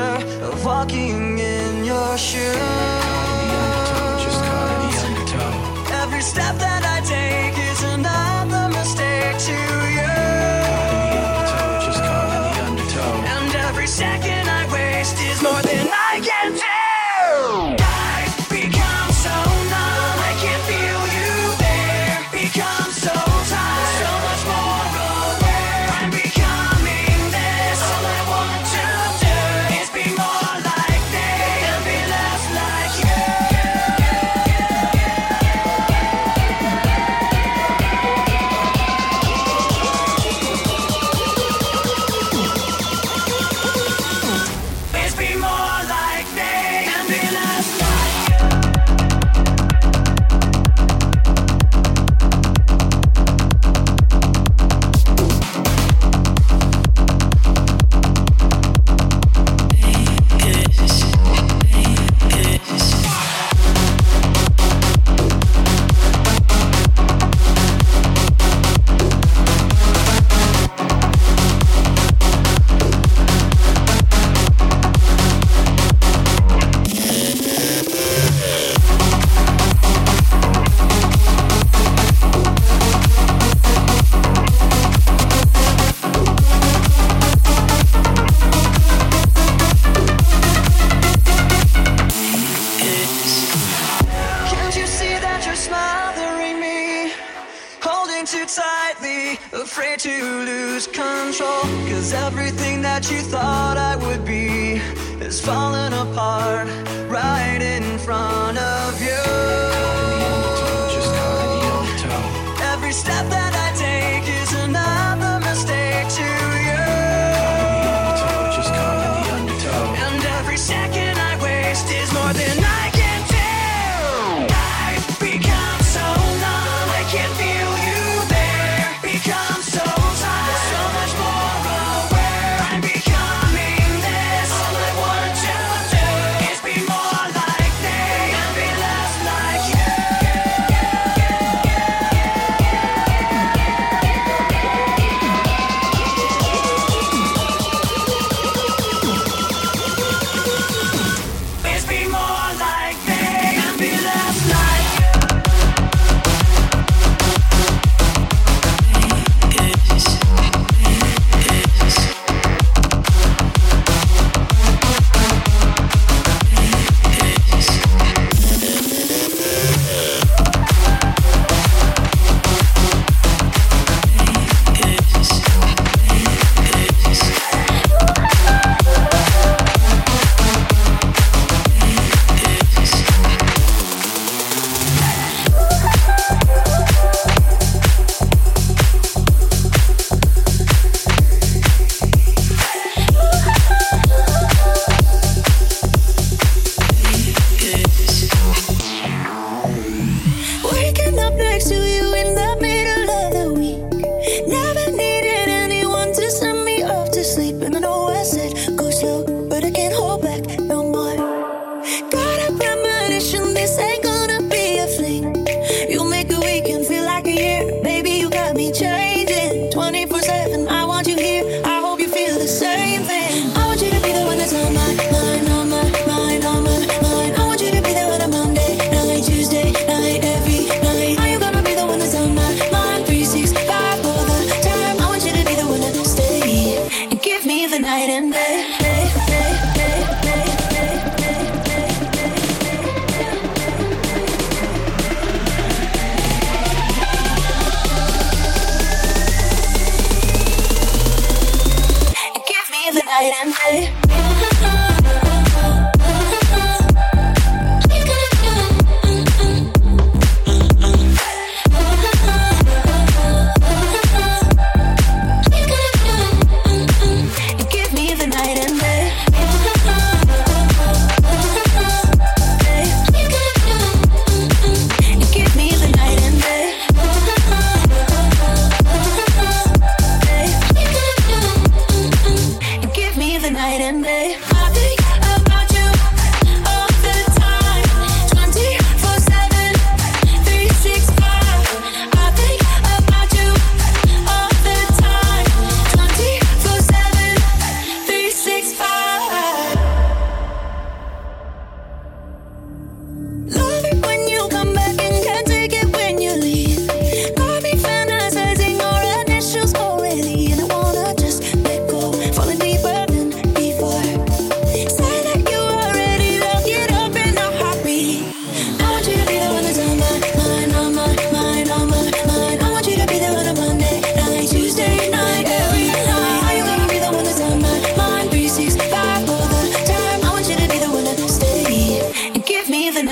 pleasure 0.00 0.44
of 0.44 0.64
walking 0.64 1.38
in 1.38 1.84
your 1.84 2.16
shoes. 2.18 2.56
Caught 2.56 3.28
in 3.32 3.48
the 3.48 3.56
undertow, 3.62 4.24
just 4.24 4.40
caught 4.44 4.70
in 4.74 4.90
the 4.90 4.98
undertow. 5.06 6.02
Every 6.02 6.22
step 6.22 6.54
that 6.58 6.82
I 6.84 6.89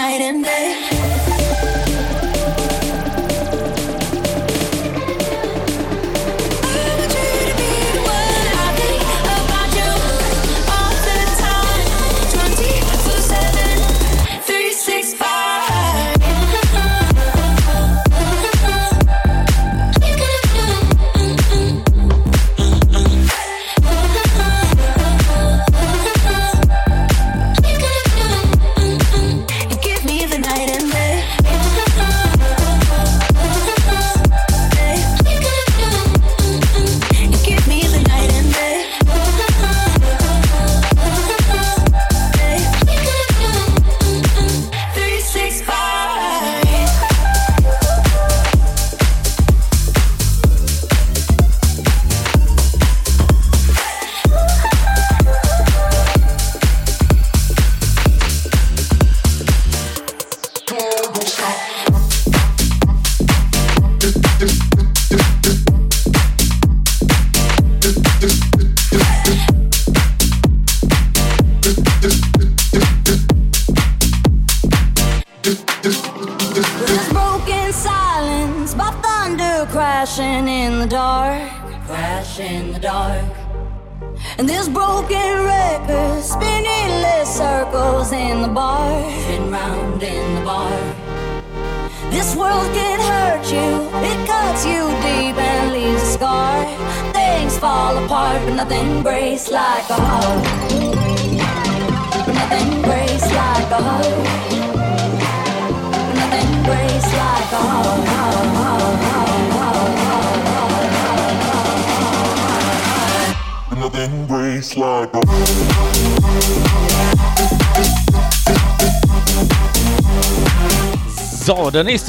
night 0.09 0.23
and 0.23 0.43
day. 0.43 0.98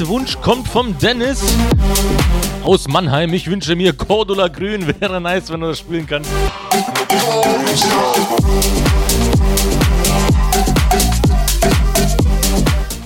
Nächste 0.00 0.14
Wunsch 0.14 0.40
kommt 0.40 0.66
vom 0.66 0.96
Dennis 0.96 1.42
aus 2.64 2.88
Mannheim. 2.88 3.34
Ich 3.34 3.50
wünsche 3.50 3.76
mir 3.76 3.92
Cordula 3.92 4.48
Grün. 4.48 4.86
Wäre 5.00 5.20
nice, 5.20 5.52
wenn 5.52 5.60
du 5.60 5.66
das 5.68 5.80
spielen 5.80 6.06
kannst. 6.06 6.30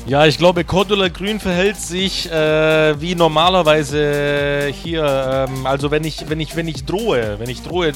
Ja, 0.06 0.26
ich 0.26 0.38
glaube, 0.38 0.62
Cordula 0.62 1.08
Grün 1.08 1.40
verhält 1.40 1.78
sich 1.78 2.30
äh, 2.30 3.00
wie 3.00 3.16
normalerweise 3.16 4.70
hier. 4.72 5.48
Ähm, 5.48 5.66
also 5.66 5.90
wenn 5.90 6.04
ich, 6.04 6.28
wenn 6.28 6.38
ich, 6.38 6.54
wenn 6.54 6.68
ich 6.68 6.84
drohe, 6.84 7.40
wenn 7.40 7.50
ich 7.50 7.62
drohe, 7.62 7.90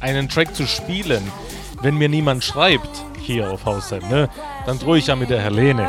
einen 0.00 0.28
Track 0.28 0.54
zu 0.54 0.66
spielen, 0.66 1.22
wenn 1.80 1.96
mir 1.96 2.10
niemand 2.10 2.44
schreibt 2.44 2.90
hier 3.22 3.50
auf 3.50 3.64
Hausheim, 3.64 4.06
ne, 4.10 4.28
dann 4.66 4.78
drohe 4.78 4.98
ich 4.98 5.06
ja 5.06 5.16
mit 5.16 5.30
der 5.30 5.40
Helene. 5.40 5.88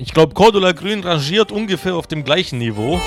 Ich 0.00 0.14
glaube, 0.14 0.32
Cordula 0.32 0.70
Grün 0.70 1.02
rangiert 1.02 1.50
ungefähr 1.50 1.96
auf 1.96 2.06
dem 2.06 2.22
gleichen 2.22 2.58
Niveau. 2.58 3.00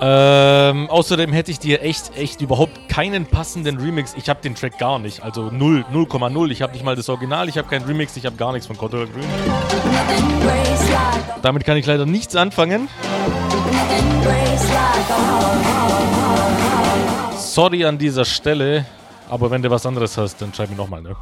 Ähm, 0.00 0.88
außerdem 0.88 1.32
hätte 1.32 1.50
ich 1.50 1.58
dir 1.58 1.82
echt, 1.82 2.16
echt 2.16 2.40
überhaupt 2.40 2.88
keinen 2.88 3.26
passenden 3.26 3.78
Remix. 3.78 4.14
Ich 4.16 4.30
habe 4.30 4.40
den 4.40 4.54
Track 4.54 4.78
gar 4.78 4.98
nicht, 4.98 5.22
also 5.22 5.50
0, 5.50 5.84
0,0. 5.92 6.50
Ich 6.50 6.62
habe 6.62 6.72
nicht 6.72 6.84
mal 6.84 6.96
das 6.96 7.10
Original, 7.10 7.46
ich 7.48 7.58
habe 7.58 7.68
keinen 7.68 7.84
Remix, 7.84 8.16
ich 8.16 8.24
habe 8.24 8.36
gar 8.36 8.52
nichts 8.52 8.66
von 8.66 8.78
Cordula 8.78 9.04
a, 9.04 9.08
Damit 11.42 11.64
kann 11.66 11.76
ich 11.76 11.84
leider 11.84 12.06
nichts 12.06 12.36
anfangen. 12.36 12.88
Sorry 17.36 17.84
an 17.84 17.98
dieser 17.98 18.24
Stelle, 18.24 18.86
aber 19.28 19.50
wenn 19.50 19.62
du 19.62 19.70
was 19.70 19.84
anderes 19.86 20.16
hast, 20.16 20.40
dann 20.40 20.52
schreib 20.52 20.70
mir 20.70 20.76
nochmal, 20.76 21.02
ne? 21.02 21.14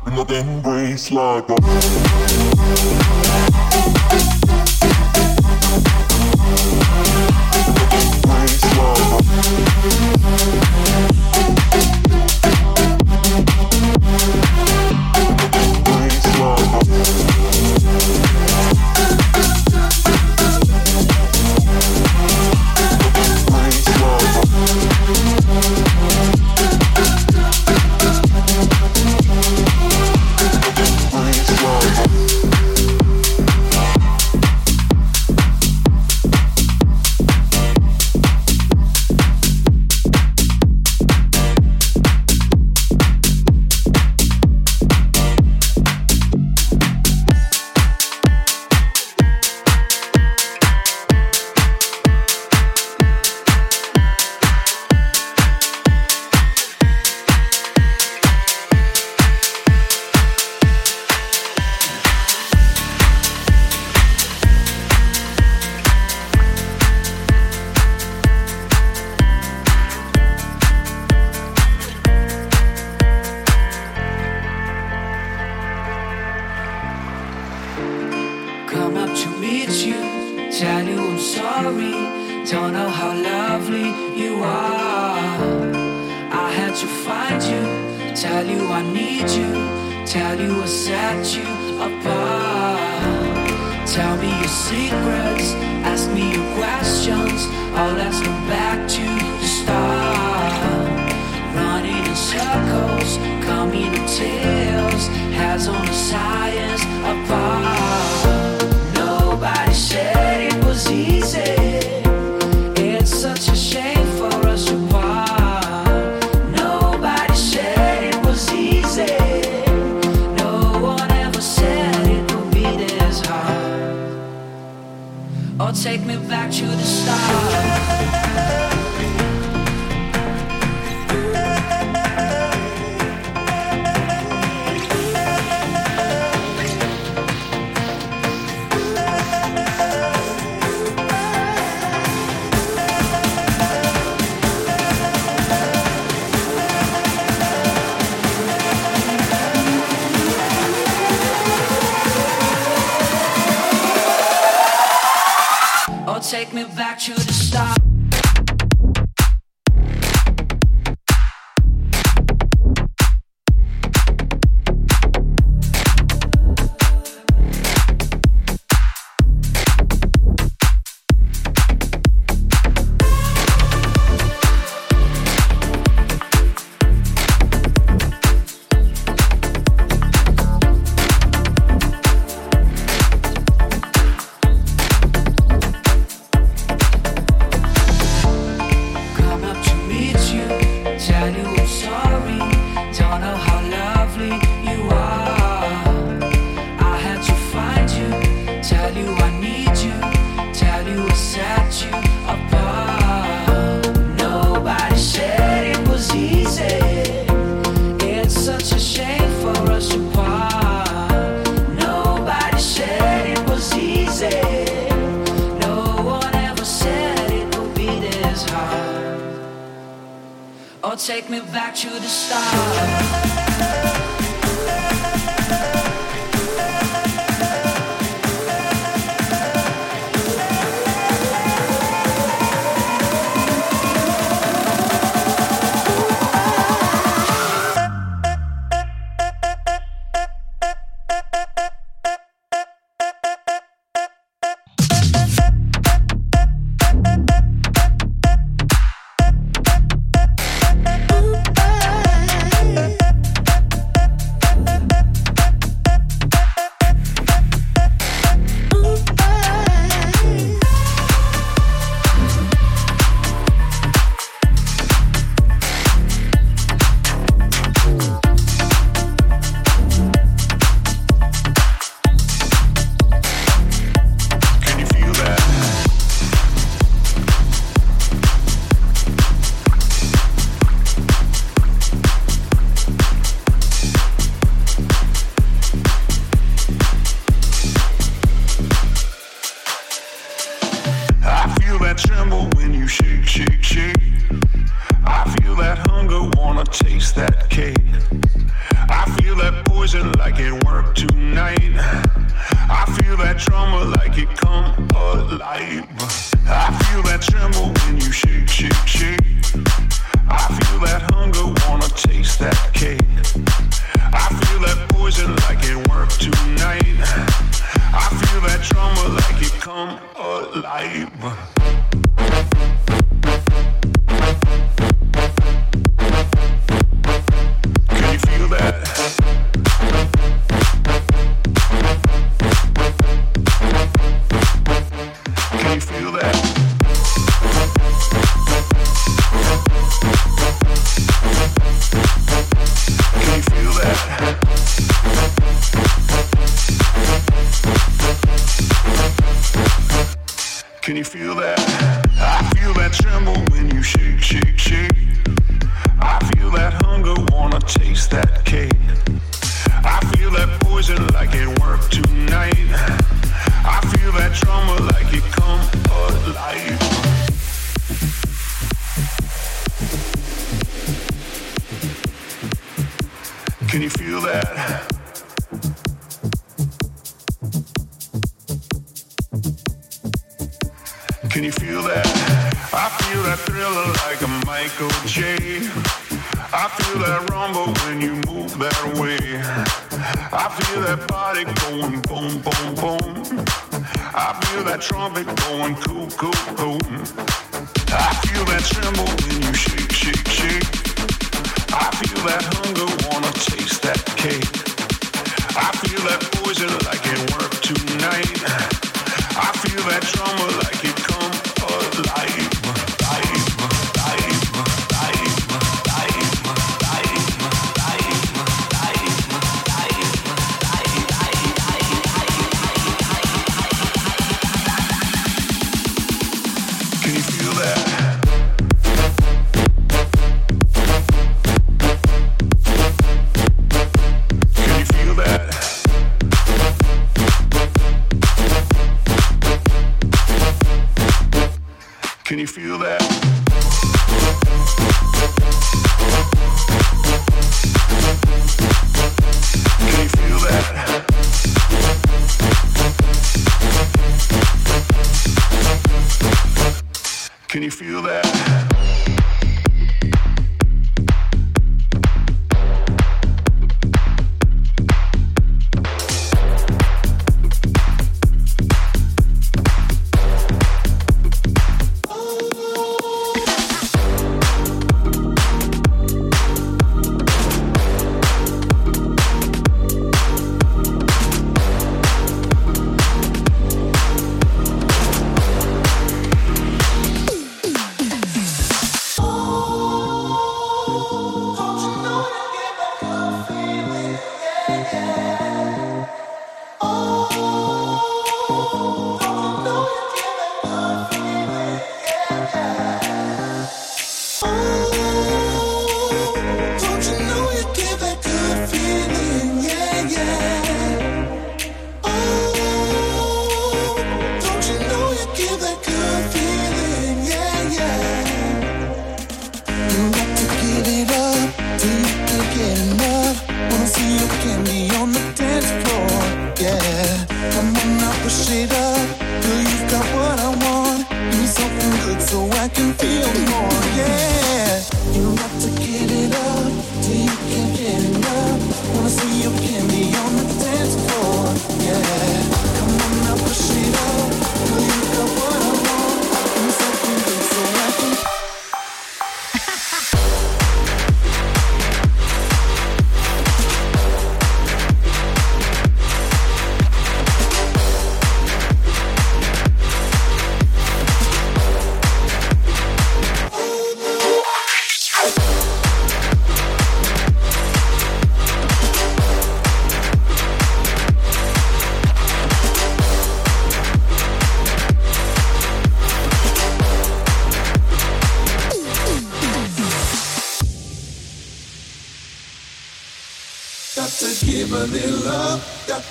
got 156.97 157.09
you 157.09 157.15
to 157.15 157.46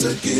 Again. 0.06 0.35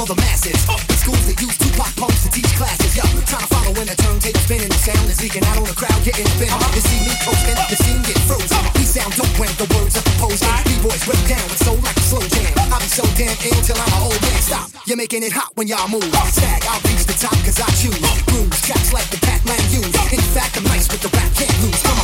For 0.00 0.14
the 0.14 0.20
masses. 0.24 0.56
The 0.88 0.96
schools 0.96 1.24
that 1.28 1.36
use 1.36 1.56
Tupac 1.60 1.92
pumps 2.00 2.24
to 2.24 2.28
teach 2.32 2.48
classes. 2.56 2.96
Yo, 2.96 3.04
trying 3.28 3.44
to 3.44 3.50
follow 3.52 3.72
when 3.76 3.84
the 3.84 3.96
turntable 4.00 4.40
spinning, 4.40 4.72
the 4.72 4.80
sound 4.80 5.04
is 5.12 5.20
leaking 5.20 5.44
out 5.44 5.60
on 5.60 5.68
the 5.68 5.76
crowd, 5.76 6.00
getting 6.00 6.24
spin. 6.40 6.48
You 6.48 6.80
see 6.80 7.00
me 7.04 7.12
coasting, 7.20 7.58
the 7.68 7.76
scene 7.76 8.00
get 8.08 8.16
frozen. 8.24 8.48
Uh-huh. 8.48 8.80
We 8.80 8.84
sound 8.88 9.12
dope 9.20 9.36
when 9.36 9.52
the 9.60 9.68
words 9.76 10.00
are 10.00 10.04
proposed. 10.08 10.40
B-boys 10.64 11.04
break 11.04 11.20
down 11.28 11.44
with 11.52 11.60
soul 11.60 11.76
like 11.84 11.96
a 12.00 12.04
slow 12.08 12.24
jam. 12.32 12.48
I'll 12.72 12.80
be 12.80 12.88
so 12.88 13.04
damn 13.20 13.36
ill 13.44 13.60
till 13.60 13.76
I'm 13.76 13.92
an 13.92 14.02
old 14.08 14.20
man. 14.24 14.40
Stop, 14.40 14.72
you're 14.88 14.96
making 14.96 15.20
it 15.20 15.36
hot 15.36 15.52
when 15.60 15.68
y'all 15.68 15.88
move. 15.92 16.08
Uh-huh. 16.08 16.32
Stag, 16.32 16.64
I'll 16.64 16.80
reach 16.88 17.04
the 17.04 17.16
top 17.20 17.36
cause 17.44 17.60
I 17.60 17.68
choose. 17.76 18.00
Uh-huh. 18.00 18.32
Grooves, 18.32 18.56
tracks 18.64 18.96
like 18.96 19.08
the 19.12 19.20
Pac-Man 19.20 19.60
use. 19.68 19.92
In 20.16 20.24
fact, 20.32 20.56
I'm 20.56 20.64
nice 20.64 20.88
with 20.88 21.04
the 21.04 21.12
rap, 21.12 21.28
can't 21.36 21.52
lose. 21.60 21.76
Come 21.84 21.99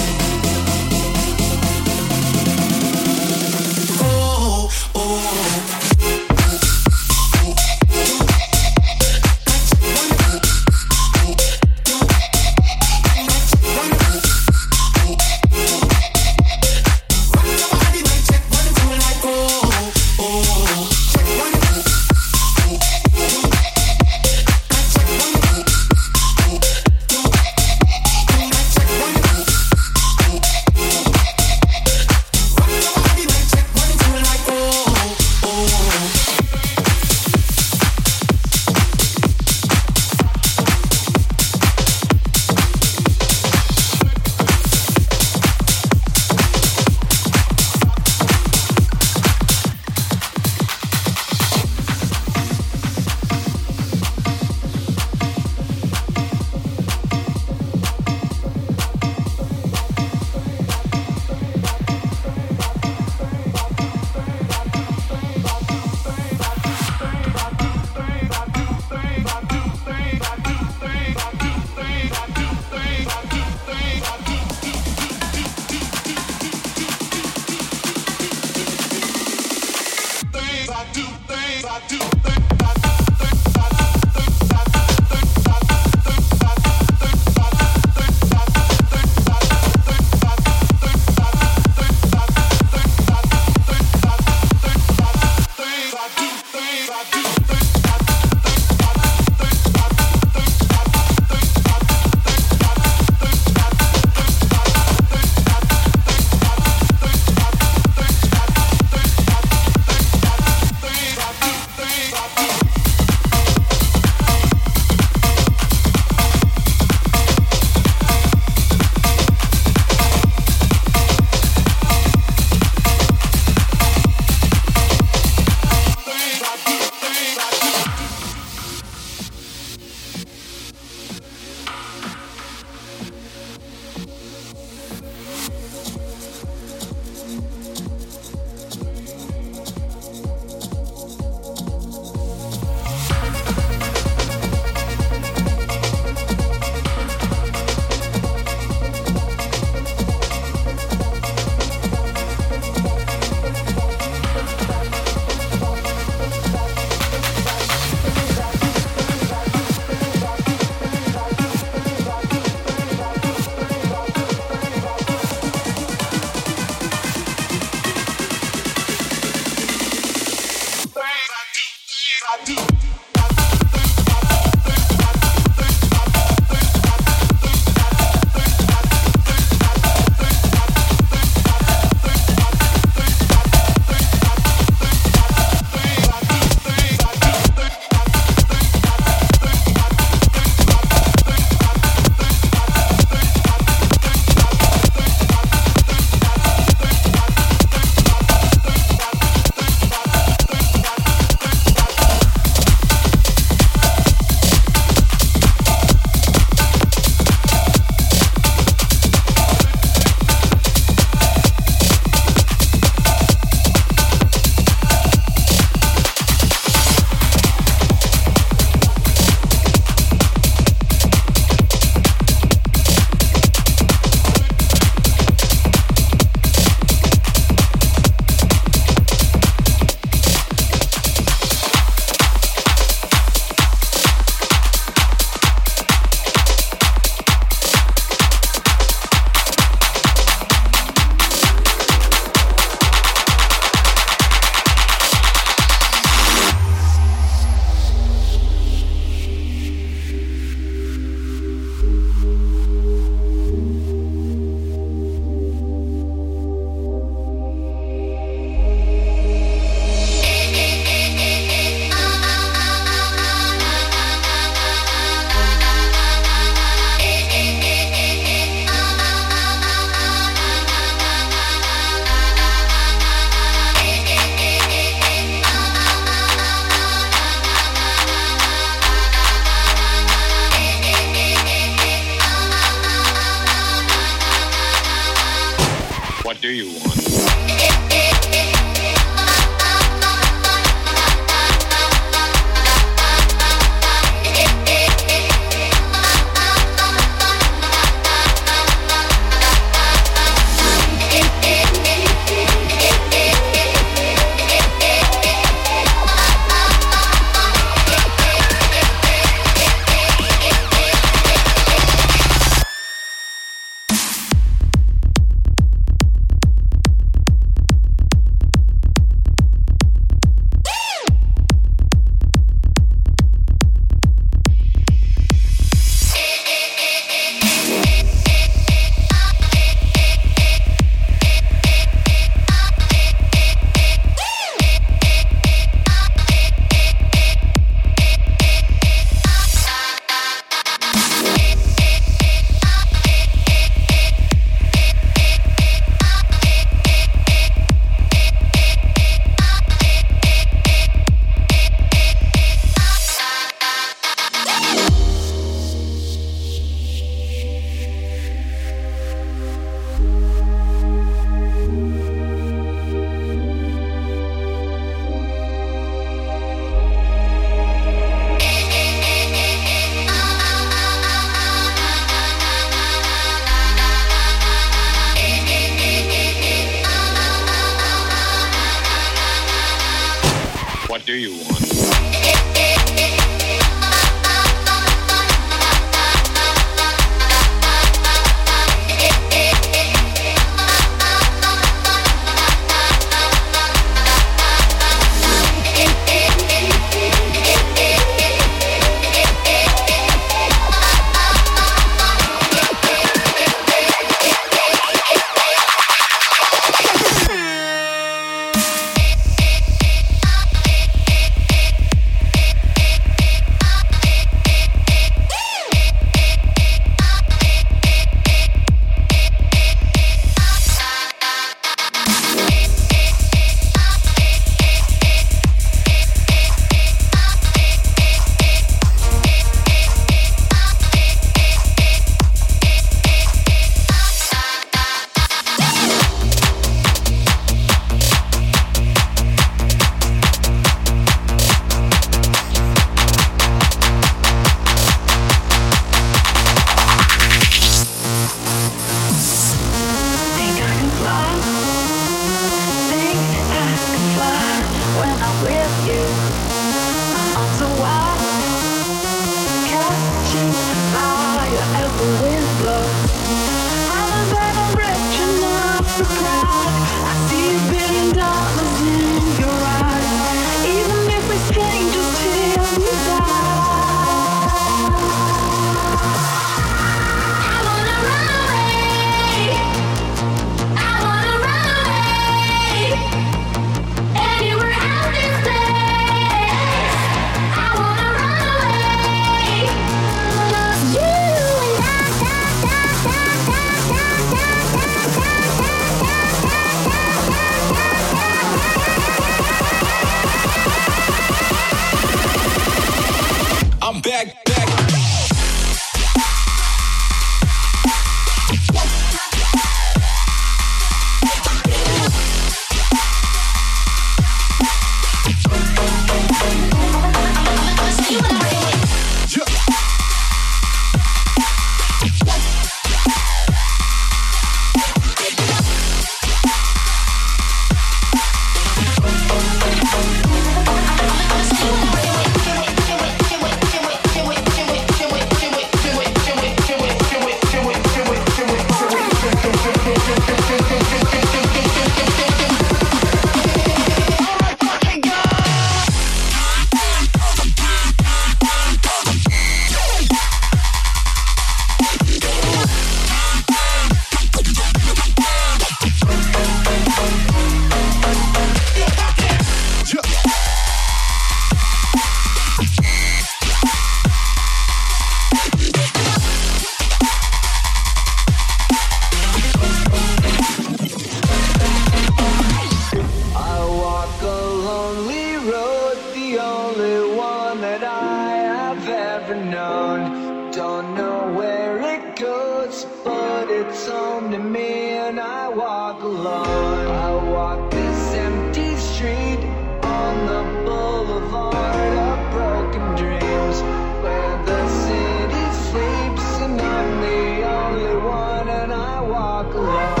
更。 599.53 600.00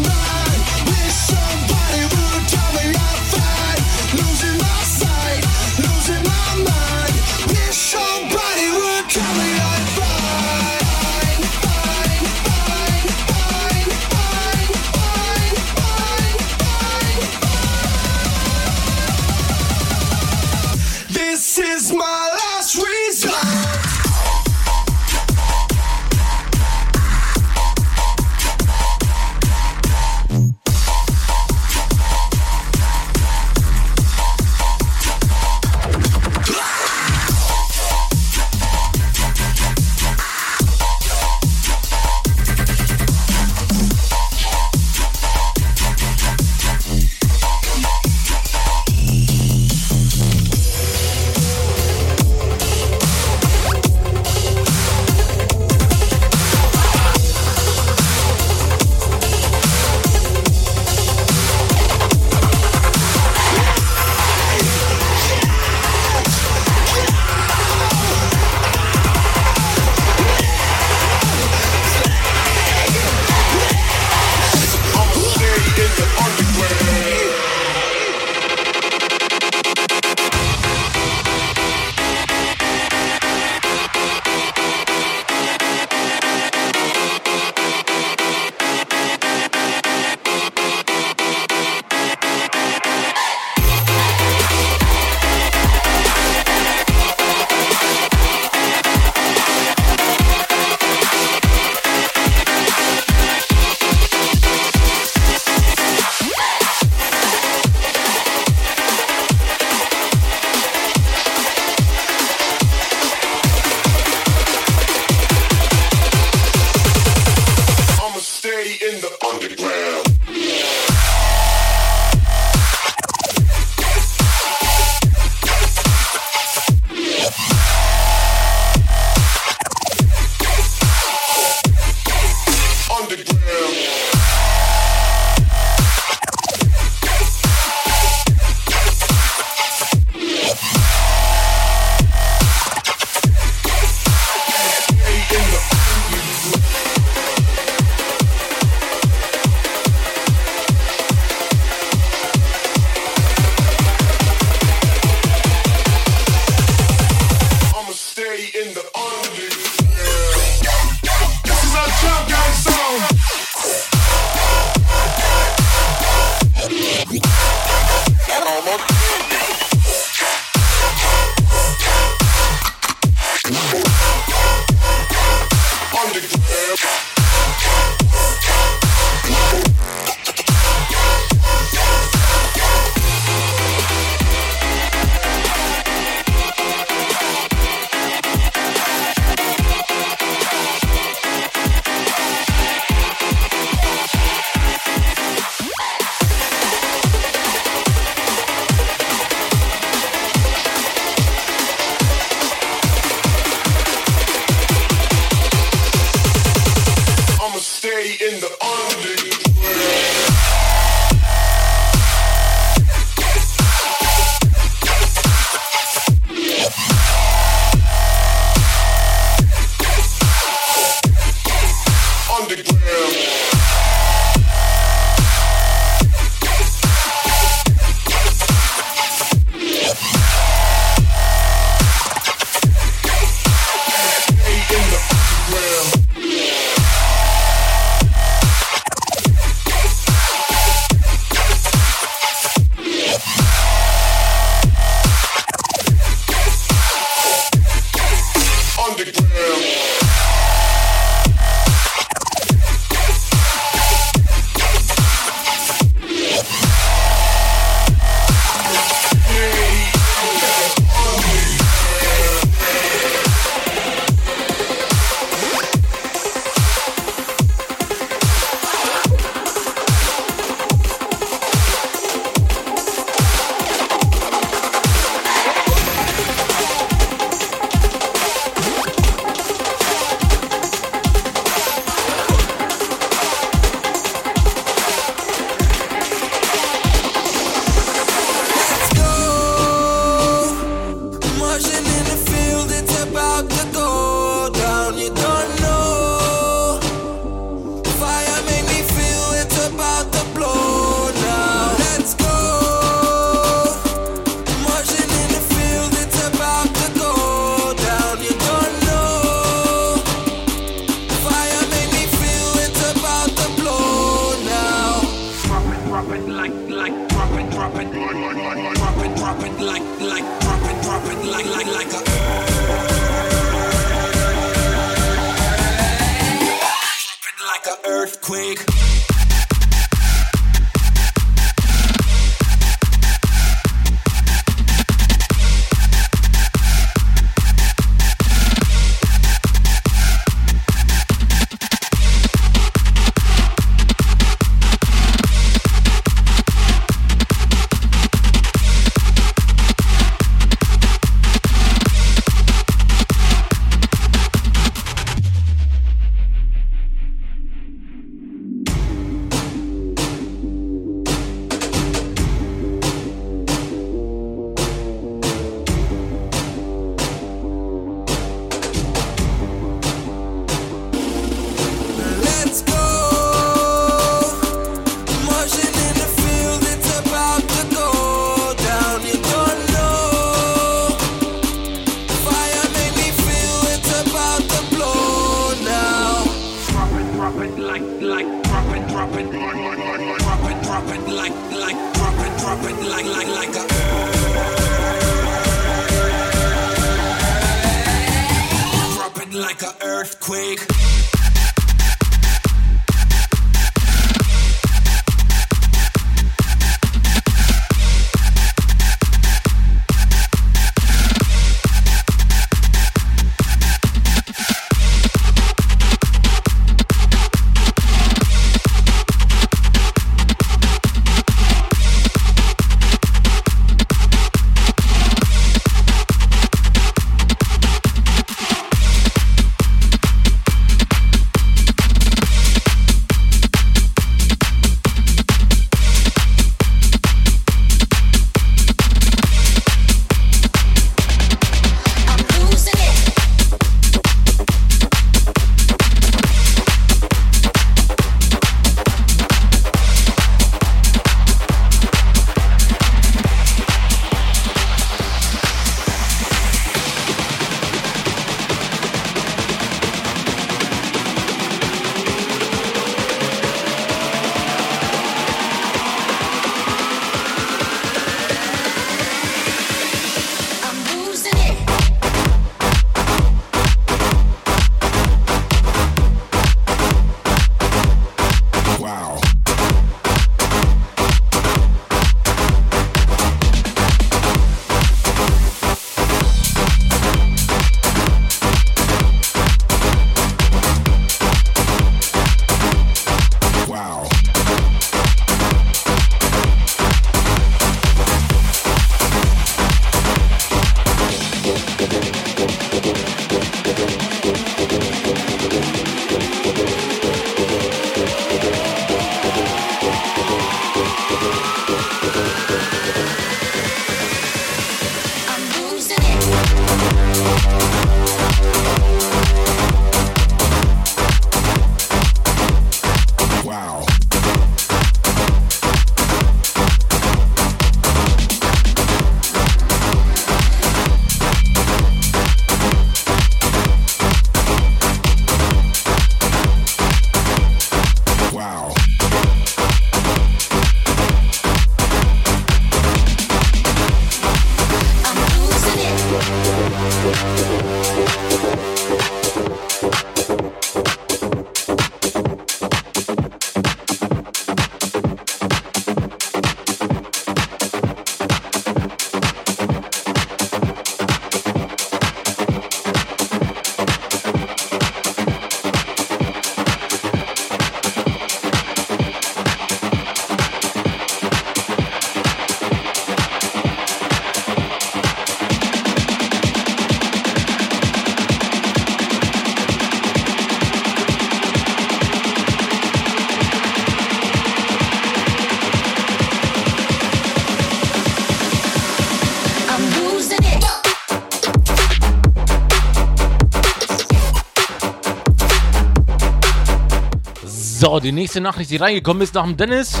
So, 597.98 598.02
die 598.02 598.12
nächste 598.12 598.40
Nachricht, 598.40 598.70
die 598.70 598.76
reingekommen 598.76 599.24
ist 599.24 599.34
nach 599.34 599.42
dem 599.42 599.56
Dennis. 599.56 600.00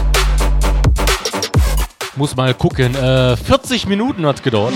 Muss 2.14 2.36
mal 2.36 2.54
gucken. 2.54 2.94
Äh, 2.94 3.36
40 3.36 3.88
Minuten 3.88 4.24
hat 4.24 4.40
gedauert. 4.44 4.72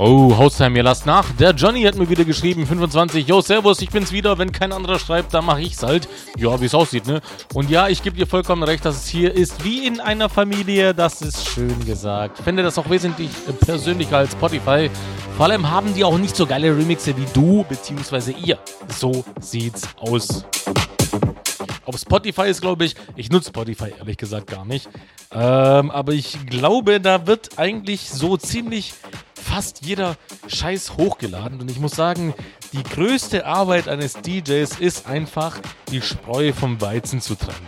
Oh, 0.00 0.36
Haustime, 0.36 0.78
ihr 0.78 0.82
lasst 0.82 1.06
nach. 1.06 1.30
Der 1.38 1.52
Johnny 1.52 1.84
hat 1.84 1.94
mir 1.94 2.08
wieder 2.08 2.24
geschrieben, 2.24 2.66
25. 2.66 3.28
Yo, 3.28 3.40
servus, 3.42 3.80
ich 3.80 3.90
bin's 3.90 4.10
wieder. 4.10 4.38
Wenn 4.38 4.50
kein 4.50 4.72
anderer 4.72 4.98
schreibt, 4.98 5.34
dann 5.34 5.44
mache 5.44 5.60
ich's 5.60 5.84
halt. 5.84 6.08
Ja, 6.36 6.60
wie's 6.60 6.74
aussieht, 6.74 7.06
ne? 7.06 7.20
Und 7.54 7.70
ja, 7.70 7.86
ich 7.86 8.02
gebe 8.02 8.16
dir 8.16 8.26
vollkommen 8.26 8.64
recht, 8.64 8.84
dass 8.84 8.96
es 8.96 9.06
hier 9.06 9.32
ist 9.32 9.62
wie 9.62 9.86
in 9.86 10.00
einer 10.00 10.28
Familie. 10.28 10.92
Das 10.94 11.22
ist 11.22 11.46
schön 11.46 11.86
gesagt. 11.86 12.38
Finde 12.42 12.64
das 12.64 12.76
auch 12.76 12.90
wesentlich 12.90 13.30
äh, 13.48 13.52
persönlicher 13.52 14.16
als 14.16 14.32
Spotify. 14.32 14.90
Vor 15.36 15.46
allem 15.46 15.70
haben 15.70 15.94
die 15.94 16.02
auch 16.02 16.18
nicht 16.18 16.34
so 16.34 16.44
geile 16.44 16.76
Remixe 16.76 17.16
wie 17.16 17.26
du, 17.32 17.64
beziehungsweise 17.68 18.32
ihr. 18.32 18.58
So 18.88 19.24
sieht's 19.38 19.82
aus. 20.00 20.44
Auf 21.84 21.98
Spotify 21.98 22.48
ist, 22.48 22.60
glaube 22.60 22.84
ich, 22.84 22.94
ich 23.16 23.30
nutze 23.30 23.48
Spotify 23.48 23.92
ehrlich 23.98 24.16
gesagt 24.16 24.46
gar 24.46 24.64
nicht. 24.64 24.88
Ähm, 25.32 25.90
aber 25.90 26.12
ich 26.12 26.46
glaube, 26.46 27.00
da 27.00 27.26
wird 27.26 27.58
eigentlich 27.58 28.08
so 28.08 28.36
ziemlich 28.36 28.94
fast 29.34 29.84
jeder 29.84 30.16
Scheiß 30.46 30.96
hochgeladen. 30.96 31.60
Und 31.60 31.70
ich 31.70 31.80
muss 31.80 31.92
sagen, 31.92 32.34
die 32.72 32.84
größte 32.84 33.46
Arbeit 33.46 33.88
eines 33.88 34.14
DJs 34.14 34.78
ist 34.78 35.06
einfach, 35.06 35.58
die 35.90 36.00
Spreu 36.00 36.52
vom 36.52 36.80
Weizen 36.80 37.20
zu 37.20 37.34
trennen. 37.34 37.66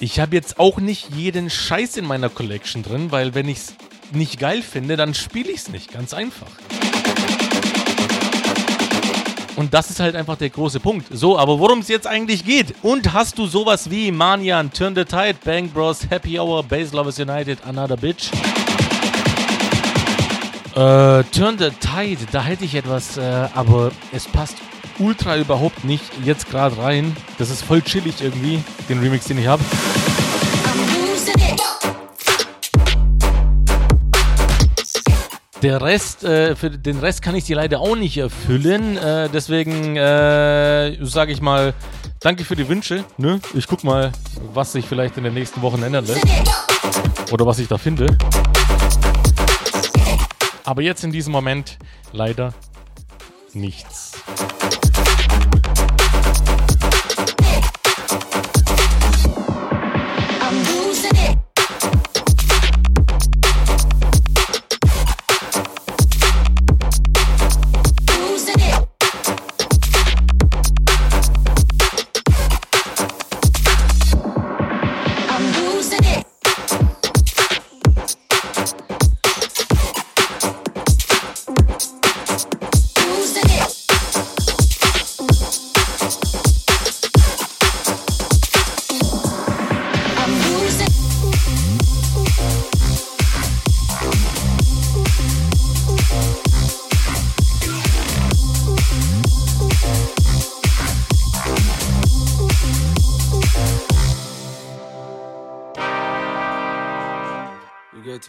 Ich 0.00 0.18
habe 0.18 0.34
jetzt 0.34 0.58
auch 0.58 0.78
nicht 0.78 1.14
jeden 1.14 1.48
Scheiß 1.48 1.96
in 1.96 2.06
meiner 2.06 2.28
Collection 2.28 2.82
drin, 2.82 3.12
weil 3.12 3.34
wenn 3.34 3.48
ich 3.48 3.58
es 3.58 3.74
nicht 4.12 4.38
geil 4.38 4.62
finde, 4.62 4.96
dann 4.96 5.14
spiele 5.14 5.50
ich 5.50 5.58
es 5.58 5.68
nicht. 5.68 5.92
Ganz 5.92 6.12
einfach. 6.12 6.50
Und 9.56 9.72
das 9.72 9.90
ist 9.90 10.00
halt 10.00 10.14
einfach 10.14 10.36
der 10.36 10.50
große 10.50 10.80
Punkt. 10.80 11.06
So, 11.10 11.38
aber 11.38 11.58
worum 11.58 11.78
es 11.78 11.88
jetzt 11.88 12.06
eigentlich 12.06 12.44
geht. 12.44 12.74
Und 12.82 13.12
hast 13.14 13.38
du 13.38 13.46
sowas 13.46 13.90
wie 13.90 14.12
Manian, 14.12 14.70
Turn 14.70 14.94
the 14.94 15.04
Tide, 15.04 15.36
Bang 15.44 15.68
Bros, 15.70 16.08
Happy 16.10 16.38
Hour, 16.38 16.62
Bass 16.62 16.92
Lovers 16.92 17.18
United, 17.18 17.58
Another 17.66 17.96
Bitch? 17.96 18.30
Äh, 20.74 21.24
Turn 21.32 21.56
the 21.58 21.70
Tide, 21.70 22.26
da 22.32 22.42
hätte 22.42 22.66
ich 22.66 22.74
etwas, 22.74 23.16
äh, 23.16 23.48
aber 23.54 23.92
es 24.12 24.26
passt 24.26 24.56
ultra 24.98 25.38
überhaupt 25.38 25.84
nicht 25.84 26.04
jetzt 26.22 26.50
gerade 26.50 26.76
rein. 26.76 27.16
Das 27.38 27.48
ist 27.48 27.62
voll 27.62 27.80
chillig 27.80 28.20
irgendwie, 28.20 28.62
den 28.90 28.98
Remix, 29.00 29.24
den 29.24 29.38
ich 29.38 29.46
habe. 29.46 29.62
Der 35.62 35.80
Rest, 35.80 36.22
äh, 36.22 36.54
für 36.54 36.70
den 36.70 36.98
Rest 36.98 37.22
kann 37.22 37.34
ich 37.34 37.44
dir 37.44 37.56
leider 37.56 37.80
auch 37.80 37.96
nicht 37.96 38.18
erfüllen. 38.18 38.98
Äh, 38.98 39.30
deswegen 39.32 39.96
äh, 39.96 40.96
sage 41.04 41.32
ich 41.32 41.40
mal, 41.40 41.72
danke 42.20 42.44
für 42.44 42.56
die 42.56 42.68
Wünsche. 42.68 43.04
Ne? 43.16 43.40
Ich 43.54 43.66
guck 43.66 43.82
mal, 43.82 44.12
was 44.52 44.72
sich 44.72 44.86
vielleicht 44.86 45.16
in 45.16 45.24
den 45.24 45.34
nächsten 45.34 45.62
Wochen 45.62 45.82
ändern 45.82 46.06
lässt. 46.06 46.26
Oder 47.32 47.46
was 47.46 47.58
ich 47.58 47.68
da 47.68 47.78
finde. 47.78 48.16
Aber 50.64 50.82
jetzt 50.82 51.04
in 51.04 51.12
diesem 51.12 51.32
Moment 51.32 51.78
leider 52.12 52.52
nichts. 53.54 54.12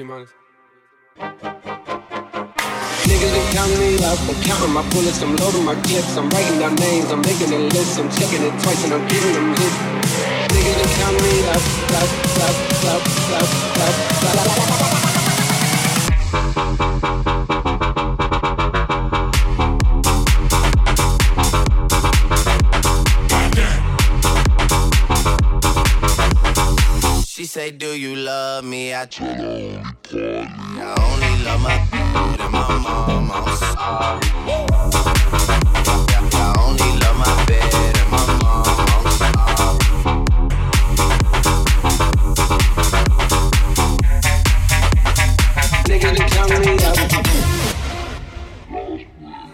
Minus? 0.05 0.29
Niggas 1.17 1.41
been 3.33 3.49
counting 3.53 3.79
me 3.79 3.97
up, 4.05 4.19
I'm 4.29 4.35
counting 4.43 4.73
my 4.73 4.87
bullets, 4.91 5.23
I'm 5.23 5.35
loading 5.37 5.65
my 5.65 5.73
clips, 5.73 6.15
I'm 6.17 6.29
writing 6.29 6.59
down 6.59 6.75
names, 6.75 7.09
I'm 7.09 7.21
making 7.21 7.51
a 7.51 7.57
list, 7.57 7.99
I'm 7.99 8.07
checking 8.11 8.43
it 8.43 8.51
twice 8.61 8.83
and 8.83 8.93
I'm 8.93 9.07
giving 9.07 9.33
them 9.33 9.55
hits. 9.55 9.75
Niggas 10.53 10.75
been 10.77 10.89
counting 11.01 11.23
me 11.23 11.47
up, 11.49 11.63
up, 11.97 12.09
up, 12.45 12.57
up, 12.85 13.01
up, 13.41 13.49
up, 14.21 14.91
up. 14.91 14.96
She 14.96 14.96
say, 27.57 27.71
Do 27.71 27.97
you 27.97 28.15
love 28.15 28.65
me? 28.65 28.93
I 28.93 29.07
tell 29.07 29.29
only. 29.31 29.81
I 30.13 30.93
only 31.07 31.43
love 31.43 31.59
my 31.59 31.77
dude 31.91 32.39
and 32.39 32.51
my 32.51 32.77
mom. 32.77 33.31
I'm 33.33 33.47
sorry. 33.57 34.29
I 36.33 36.53
only 36.59 36.91
love 37.01 37.17
my 37.17 37.45
bed 37.47 37.97
and 37.97 38.09
my 38.11 38.25
mom. 38.43 38.65
Been 45.87 45.99
counting 46.29 46.61
me 46.61 46.73
up. 46.85 47.36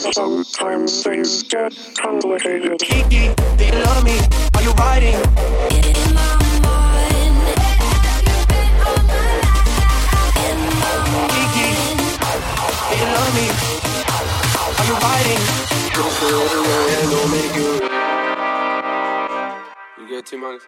Sometimes 0.00 1.02
things 1.02 1.42
get 1.42 1.76
complicated. 1.98 2.80
Kiki, 2.80 3.34
do 3.58 3.64
you 3.66 3.72
love 3.72 4.02
me? 4.02 4.18
Are 4.54 4.62
you 4.62 4.72
riding? 4.72 5.12
In 5.12 6.14
my 6.14 6.32
mind, 6.64 7.36
have 7.60 8.24
you 8.24 8.38
been 8.48 8.72
my? 8.80 9.44
In 10.48 10.58
my 10.80 10.96
mind, 11.12 11.28
Kiki, 11.36 11.68
love 13.12 13.32
me? 13.36 13.46
Are 14.78 14.86
you 14.88 14.96
you. 17.54 17.68
Get 20.08 20.24
two 20.24 20.38
months. 20.38 20.64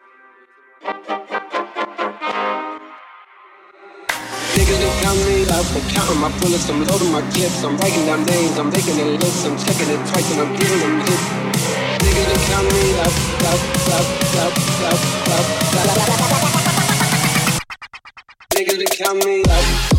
Niggas 4.52 4.80
don't 4.80 4.96
count 5.00 5.33
out. 5.64 5.76
I'm 5.76 5.88
counting 5.90 6.20
my 6.20 6.28
bullets, 6.40 6.68
I'm 6.68 6.84
loading 6.84 7.12
my 7.12 7.22
clips. 7.32 7.62
I'm 7.64 7.76
writing 7.76 8.06
down 8.06 8.24
names, 8.26 8.58
I'm 8.58 8.70
making 8.70 8.98
a 9.00 9.04
list. 9.04 9.46
I'm 9.46 9.56
checking 9.56 9.88
it 9.90 10.00
twice 10.08 10.30
and 10.32 10.40
I'm 10.40 10.56
giving 10.56 10.80
them 10.80 11.00
hits. 11.00 11.28
Niggas 12.02 12.26
been 12.28 12.40
counting 12.48 12.74
me 12.74 12.98
out, 13.00 13.14
out, 13.44 13.60
out, 13.94 14.14
Niggas 18.54 18.78
that 18.78 18.90
count 18.98 19.24
me 19.24 19.42
up. 19.42 19.93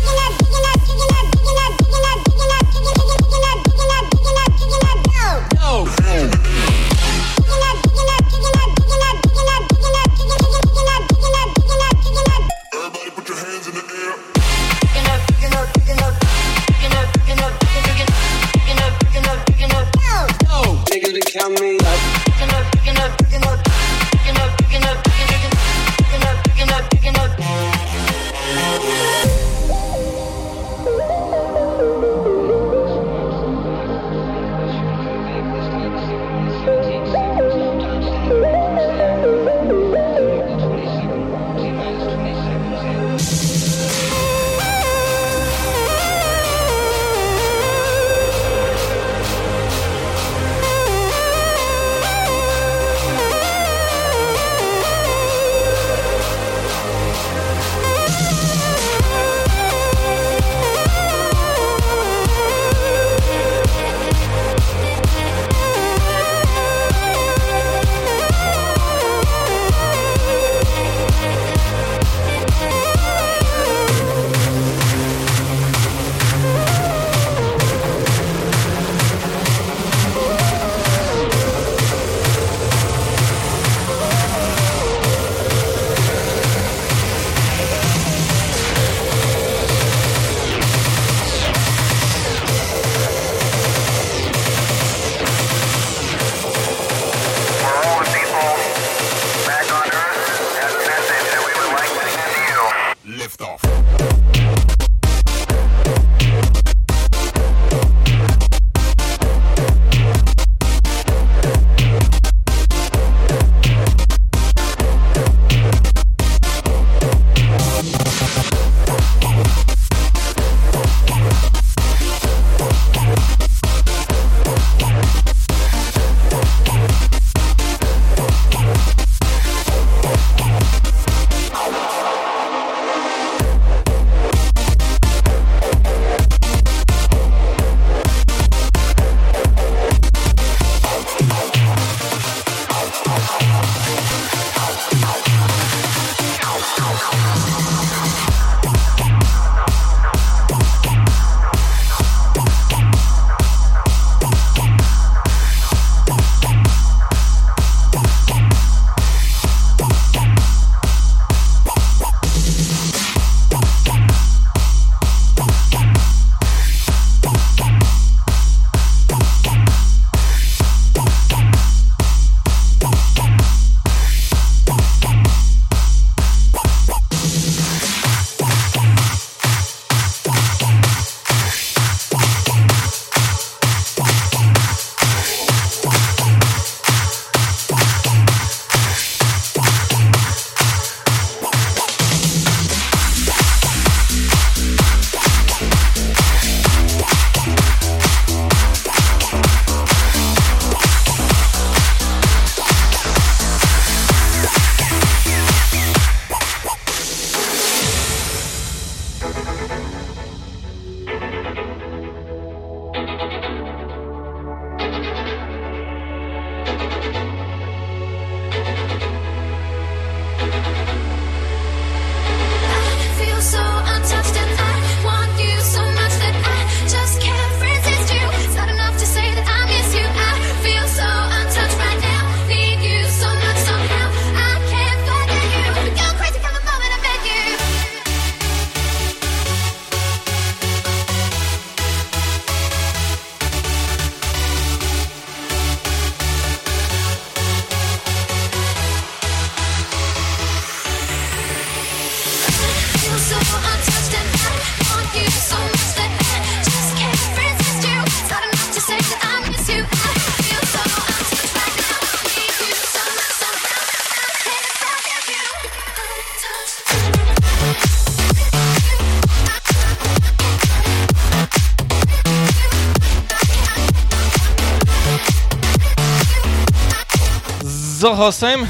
So, 278.06 278.16
Hostheim. 278.16 278.68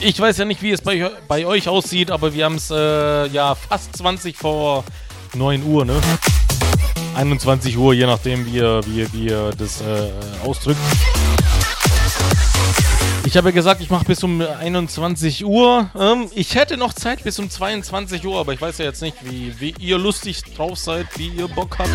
Ich 0.00 0.20
weiß 0.20 0.36
ja 0.36 0.44
nicht, 0.44 0.60
wie 0.60 0.72
es 0.72 0.82
bei, 0.82 1.10
bei 1.26 1.46
euch 1.46 1.68
aussieht, 1.68 2.10
aber 2.10 2.34
wir 2.34 2.44
haben 2.44 2.56
es 2.56 2.70
äh, 2.70 3.28
ja 3.28 3.54
fast 3.54 3.96
20 3.96 4.36
vor 4.36 4.84
9 5.32 5.64
Uhr, 5.64 5.86
ne? 5.86 5.98
21 7.14 7.78
Uhr, 7.78 7.94
je 7.94 8.04
nachdem, 8.04 8.44
wie 8.44 8.58
ihr, 8.58 8.82
wie, 8.84 9.28
das 9.56 9.80
äh, 9.80 10.10
ausdrückt. 10.44 10.78
Ich 13.24 13.38
habe 13.38 13.48
ja 13.48 13.54
gesagt, 13.54 13.80
ich 13.80 13.88
mache 13.88 14.04
bis 14.04 14.22
um 14.22 14.42
21 14.42 15.46
Uhr. 15.46 15.88
Ähm, 15.98 16.28
ich 16.34 16.56
hätte 16.56 16.76
noch 16.76 16.92
Zeit 16.92 17.24
bis 17.24 17.38
um 17.38 17.48
22 17.48 18.26
Uhr, 18.26 18.38
aber 18.38 18.52
ich 18.52 18.60
weiß 18.60 18.76
ja 18.76 18.84
jetzt 18.84 19.00
nicht, 19.00 19.16
wie, 19.22 19.58
wie 19.60 19.74
ihr 19.78 19.96
lustig 19.96 20.42
drauf 20.54 20.76
seid, 20.76 21.06
wie 21.16 21.28
ihr 21.28 21.48
Bock 21.48 21.78
habt 21.78 21.88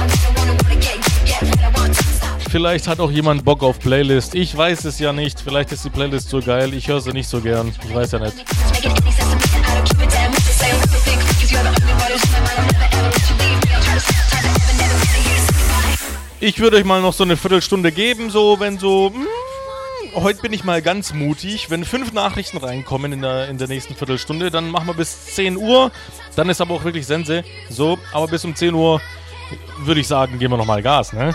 vielleicht 2.53 2.87
hat 2.87 2.99
auch 2.99 3.09
jemand 3.09 3.43
Bock 3.43 3.63
auf 3.63 3.79
Playlist. 3.79 4.35
Ich 4.35 4.55
weiß 4.55 4.85
es 4.85 4.99
ja 4.99 5.11
nicht. 5.11 5.39
Vielleicht 5.39 5.71
ist 5.71 5.85
die 5.85 5.89
Playlist 5.89 6.29
so 6.29 6.39
geil. 6.39 6.71
Ich 6.75 6.87
höre 6.87 7.01
sie 7.01 7.11
nicht 7.11 7.27
so 7.27 7.41
gern. 7.41 7.73
Ich 7.83 7.95
weiß 7.95 8.11
ja 8.11 8.19
nicht. 8.19 8.35
Ich 16.39 16.59
würde 16.59 16.77
euch 16.77 16.85
mal 16.85 17.01
noch 17.01 17.13
so 17.13 17.23
eine 17.23 17.37
Viertelstunde 17.37 17.91
geben, 17.91 18.29
so 18.29 18.59
wenn 18.59 18.77
so. 18.77 19.11
Hm, 19.11 20.21
heute 20.21 20.43
bin 20.43 20.53
ich 20.53 20.63
mal 20.63 20.83
ganz 20.83 21.11
mutig. 21.11 21.71
Wenn 21.71 21.83
fünf 21.83 22.13
Nachrichten 22.13 22.57
reinkommen 22.57 23.13
in 23.13 23.23
der, 23.23 23.49
in 23.49 23.57
der 23.57 23.67
nächsten 23.67 23.95
Viertelstunde, 23.95 24.51
dann 24.51 24.69
machen 24.69 24.85
wir 24.85 24.93
bis 24.93 25.25
10 25.33 25.57
Uhr. 25.57 25.91
Dann 26.35 26.49
ist 26.49 26.61
aber 26.61 26.75
auch 26.75 26.83
wirklich 26.83 27.07
Sense. 27.07 27.43
So, 27.71 27.97
aber 28.11 28.27
bis 28.27 28.45
um 28.45 28.55
10 28.55 28.75
Uhr 28.75 29.01
würde 29.79 30.01
ich 30.01 30.07
sagen, 30.07 30.37
gehen 30.37 30.51
wir 30.51 30.57
nochmal 30.57 30.83
Gas, 30.83 31.13
ne? 31.13 31.33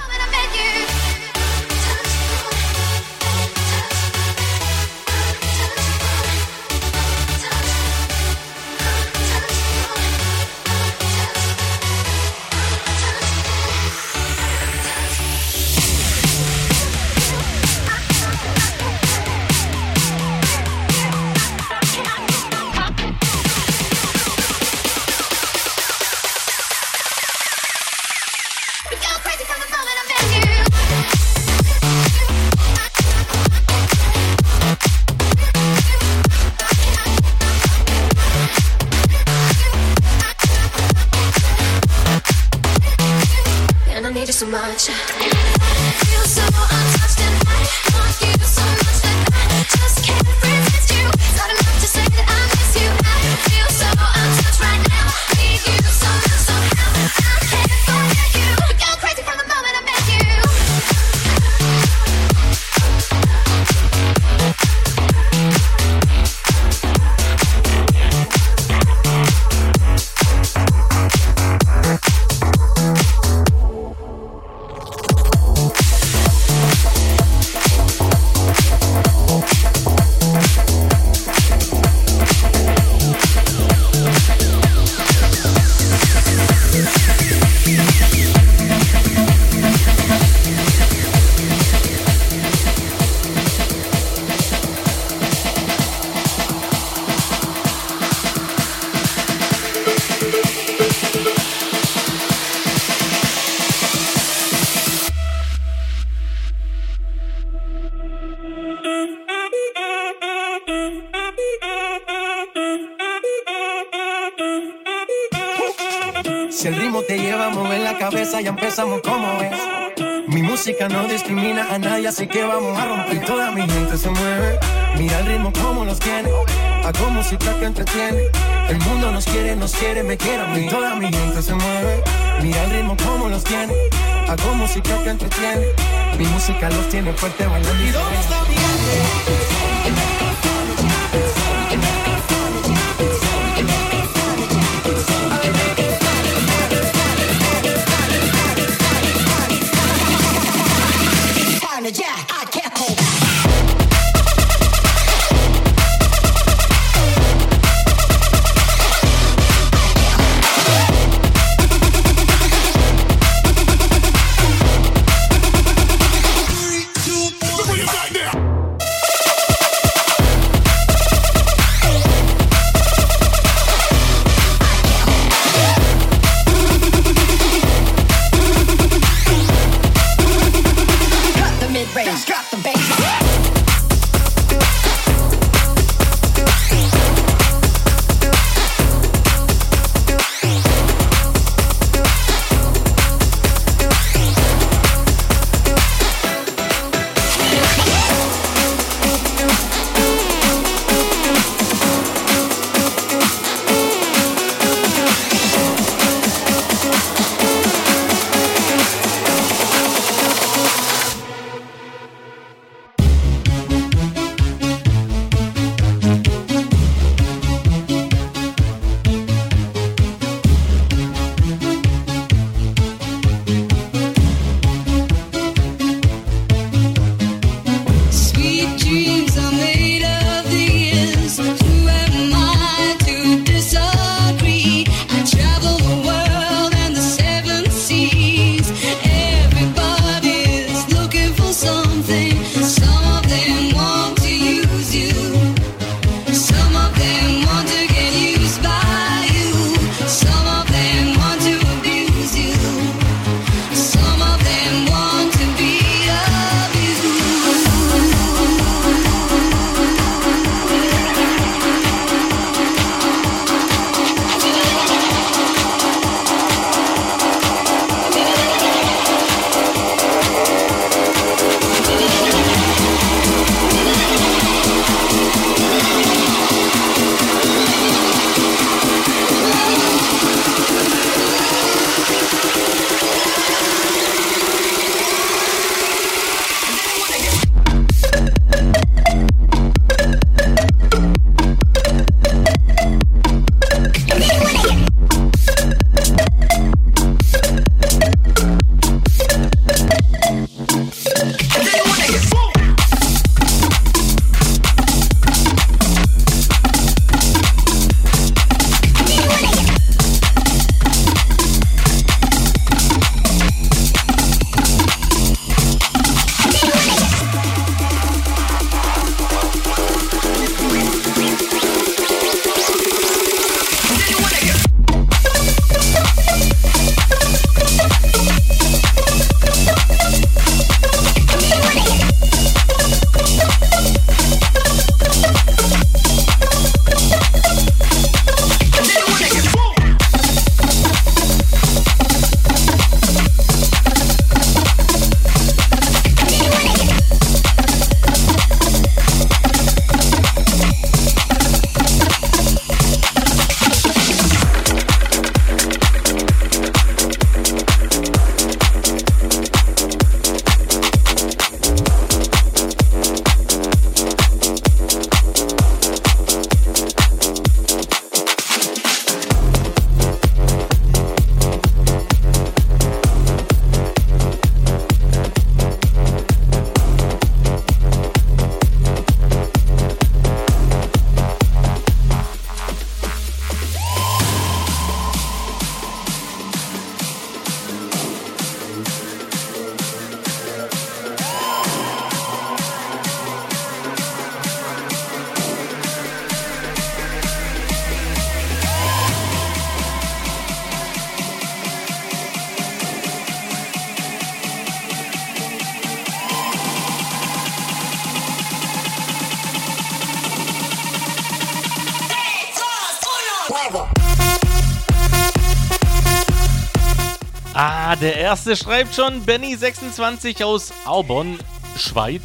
erste 418.28 418.57
schreibt 418.57 418.94
schon 418.94 419.24
Benny26 419.24 420.44
aus 420.44 420.70
Arbon, 420.84 421.39
Schweiz. 421.78 422.24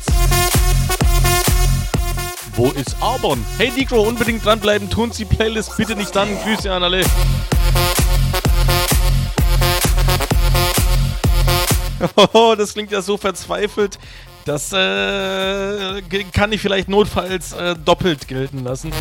Wo 2.57 2.71
ist 2.71 2.97
Arbon? 2.99 3.41
Hey 3.57 3.71
Dicro, 3.71 4.01
unbedingt 4.01 4.43
dranbleiben, 4.43 4.89
tun 4.89 5.13
Sie 5.13 5.23
Playlist 5.23 5.77
bitte 5.77 5.95
nicht 5.95 6.13
dann. 6.13 6.27
Grüße 6.41 6.69
an 6.69 6.83
alle. 6.83 7.05
Oh, 12.33 12.53
das 12.57 12.73
klingt 12.73 12.91
ja 12.91 13.01
so 13.01 13.15
verzweifelt. 13.15 13.97
Das 14.43 14.73
äh, 14.73 16.01
kann 16.33 16.51
ich 16.51 16.59
vielleicht 16.59 16.89
notfalls 16.89 17.53
äh, 17.53 17.77
doppelt 17.77 18.27
gelten 18.27 18.65
lassen. 18.65 18.91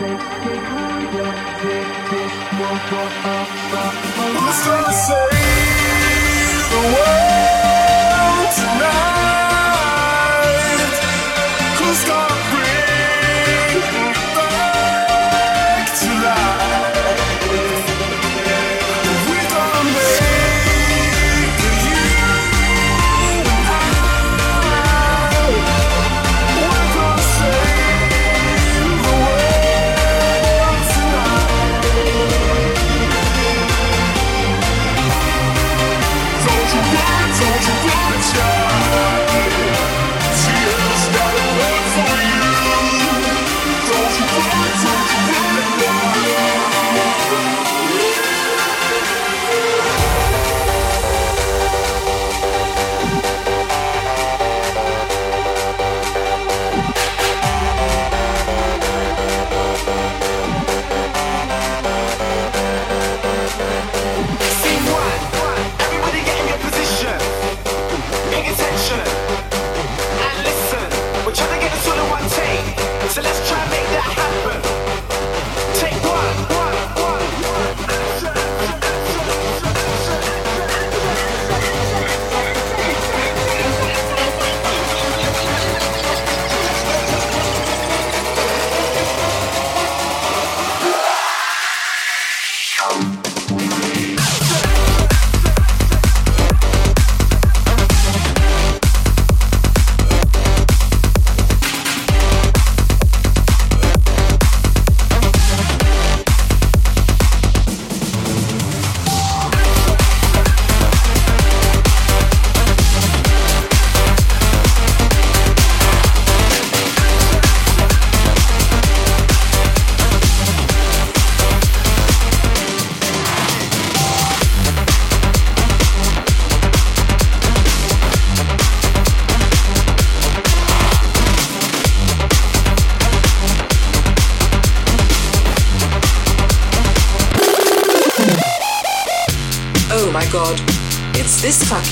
What 0.00 0.08
was 4.34 4.66
I 4.66 4.82
to 4.86 4.92
say? 4.92 5.39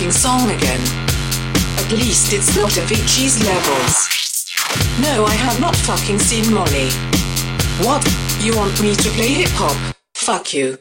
Fucking 0.09 0.13
song 0.13 0.51
again. 0.51 0.81
At 1.79 1.93
least 1.93 2.33
it's 2.33 2.57
not 2.57 2.71
Avicii's 2.71 3.43
levels. 3.45 4.09
No, 5.01 5.25
I 5.27 5.35
have 5.35 5.61
not 5.61 5.77
fucking 5.77 6.19
seen 6.19 6.53
Molly. 6.53 6.91
What? 7.85 8.05
You 8.41 8.57
want 8.57 8.81
me 8.81 8.95
to 8.95 9.11
play 9.11 9.29
hip 9.29 9.51
hop? 9.53 9.77
Fuck 10.15 10.55
you. 10.55 10.79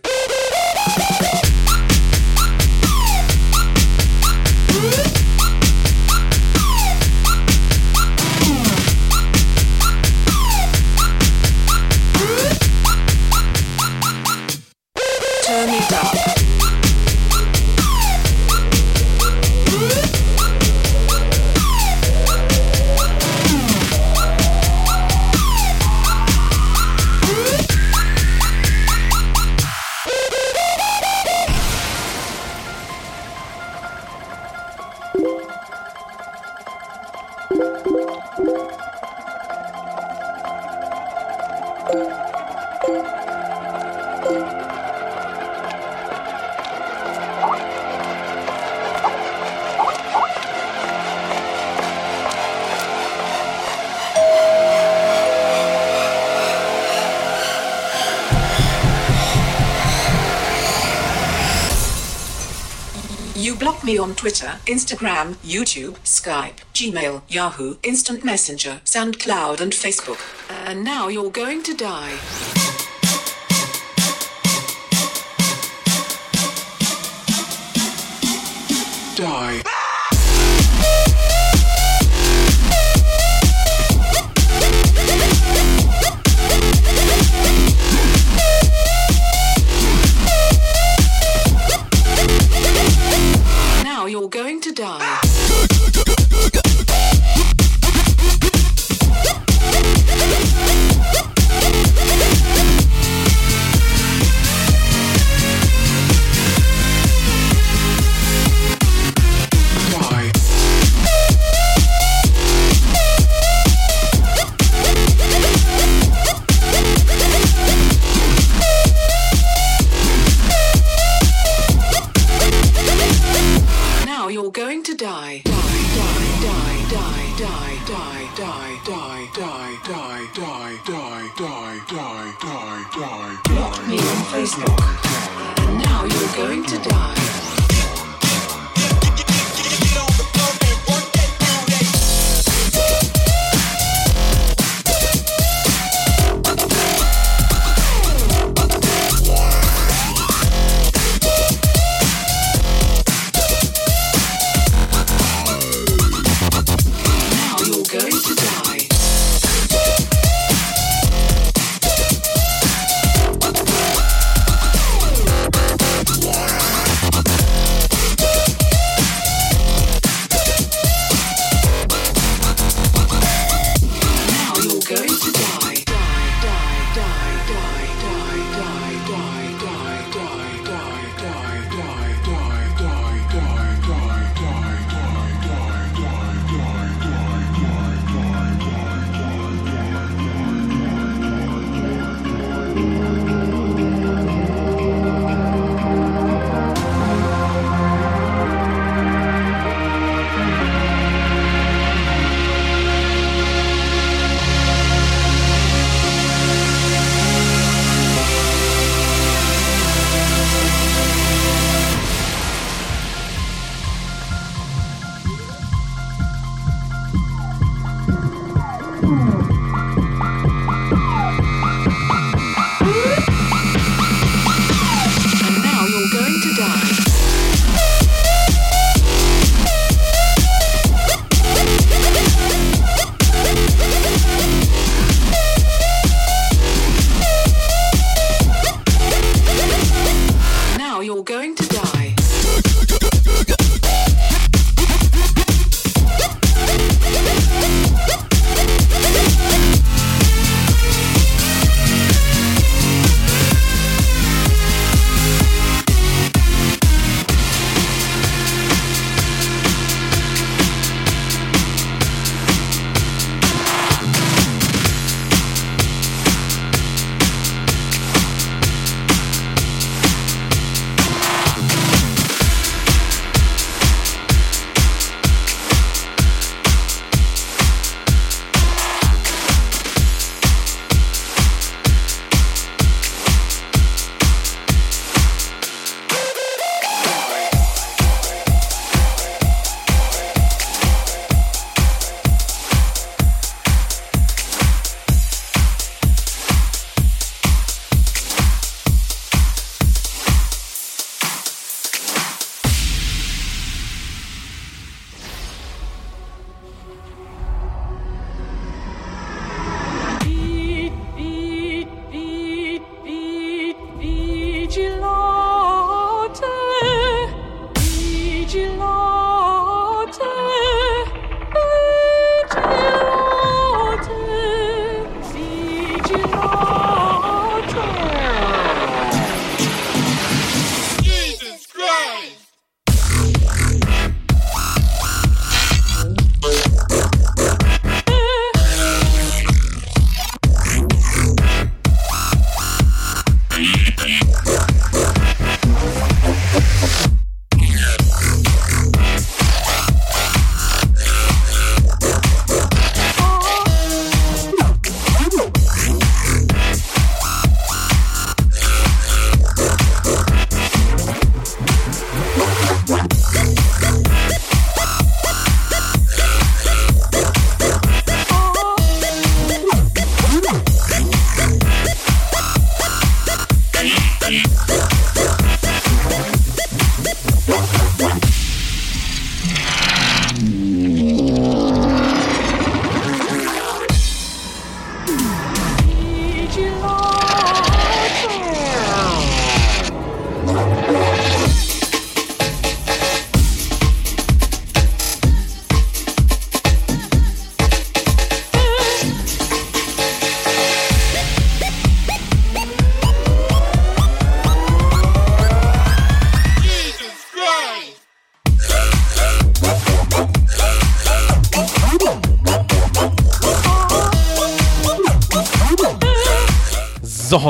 Me 63.88 63.98
on 63.98 64.14
Twitter, 64.16 64.60
Instagram, 64.66 65.36
YouTube, 65.36 65.94
Skype, 66.04 66.58
Gmail, 66.74 67.22
Yahoo, 67.30 67.78
Instant 67.84 68.22
Messenger, 68.26 68.82
SoundCloud, 68.84 69.62
and 69.62 69.72
Facebook. 69.72 70.20
And 70.68 70.84
now 70.84 71.08
you're 71.08 71.32
going 71.32 71.64
to 71.64 71.74
die. 71.74 72.47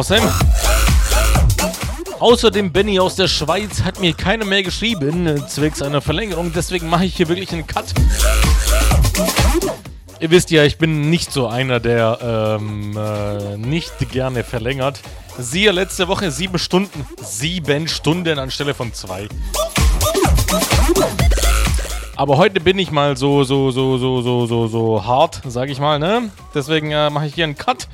Hossem. 0.07 0.23
Außerdem 2.19 2.71
Benny 2.71 2.97
aus 2.97 3.15
der 3.15 3.27
Schweiz 3.27 3.83
hat 3.83 3.99
mir 3.99 4.13
keine 4.13 4.45
mehr 4.45 4.63
geschrieben, 4.63 5.27
äh, 5.27 5.45
zwecks 5.47 5.81
einer 5.81 5.99
Verlängerung. 5.99 6.53
Deswegen 6.53 6.87
mache 6.87 7.03
ich 7.03 7.17
hier 7.17 7.27
wirklich 7.27 7.51
einen 7.51 7.67
Cut. 7.67 7.87
Ihr 10.21 10.31
wisst 10.31 10.49
ja, 10.49 10.63
ich 10.63 10.77
bin 10.77 11.09
nicht 11.09 11.33
so 11.33 11.47
einer, 11.47 11.81
der 11.81 12.57
ähm, 12.57 12.97
äh, 12.97 13.57
nicht 13.57 14.09
gerne 14.09 14.45
verlängert. 14.45 15.01
Siehe 15.37 15.71
letzte 15.71 16.07
Woche 16.07 16.31
sieben 16.31 16.57
Stunden. 16.57 17.05
Sieben 17.21 17.89
Stunden 17.89 18.39
anstelle 18.39 18.73
von 18.73 18.93
zwei. 18.93 19.27
Aber 22.15 22.37
heute 22.37 22.61
bin 22.61 22.79
ich 22.79 22.91
mal 22.91 23.17
so, 23.17 23.43
so, 23.43 23.71
so, 23.71 23.97
so, 23.97 24.21
so, 24.21 24.45
so, 24.45 24.67
so 24.67 25.05
hart, 25.05 25.41
sag 25.45 25.69
ich 25.69 25.79
mal, 25.79 25.99
ne? 25.99 26.31
Deswegen 26.55 26.91
äh, 26.91 27.09
mache 27.09 27.27
ich 27.27 27.35
hier 27.35 27.43
einen 27.43 27.57
Cut. 27.57 27.86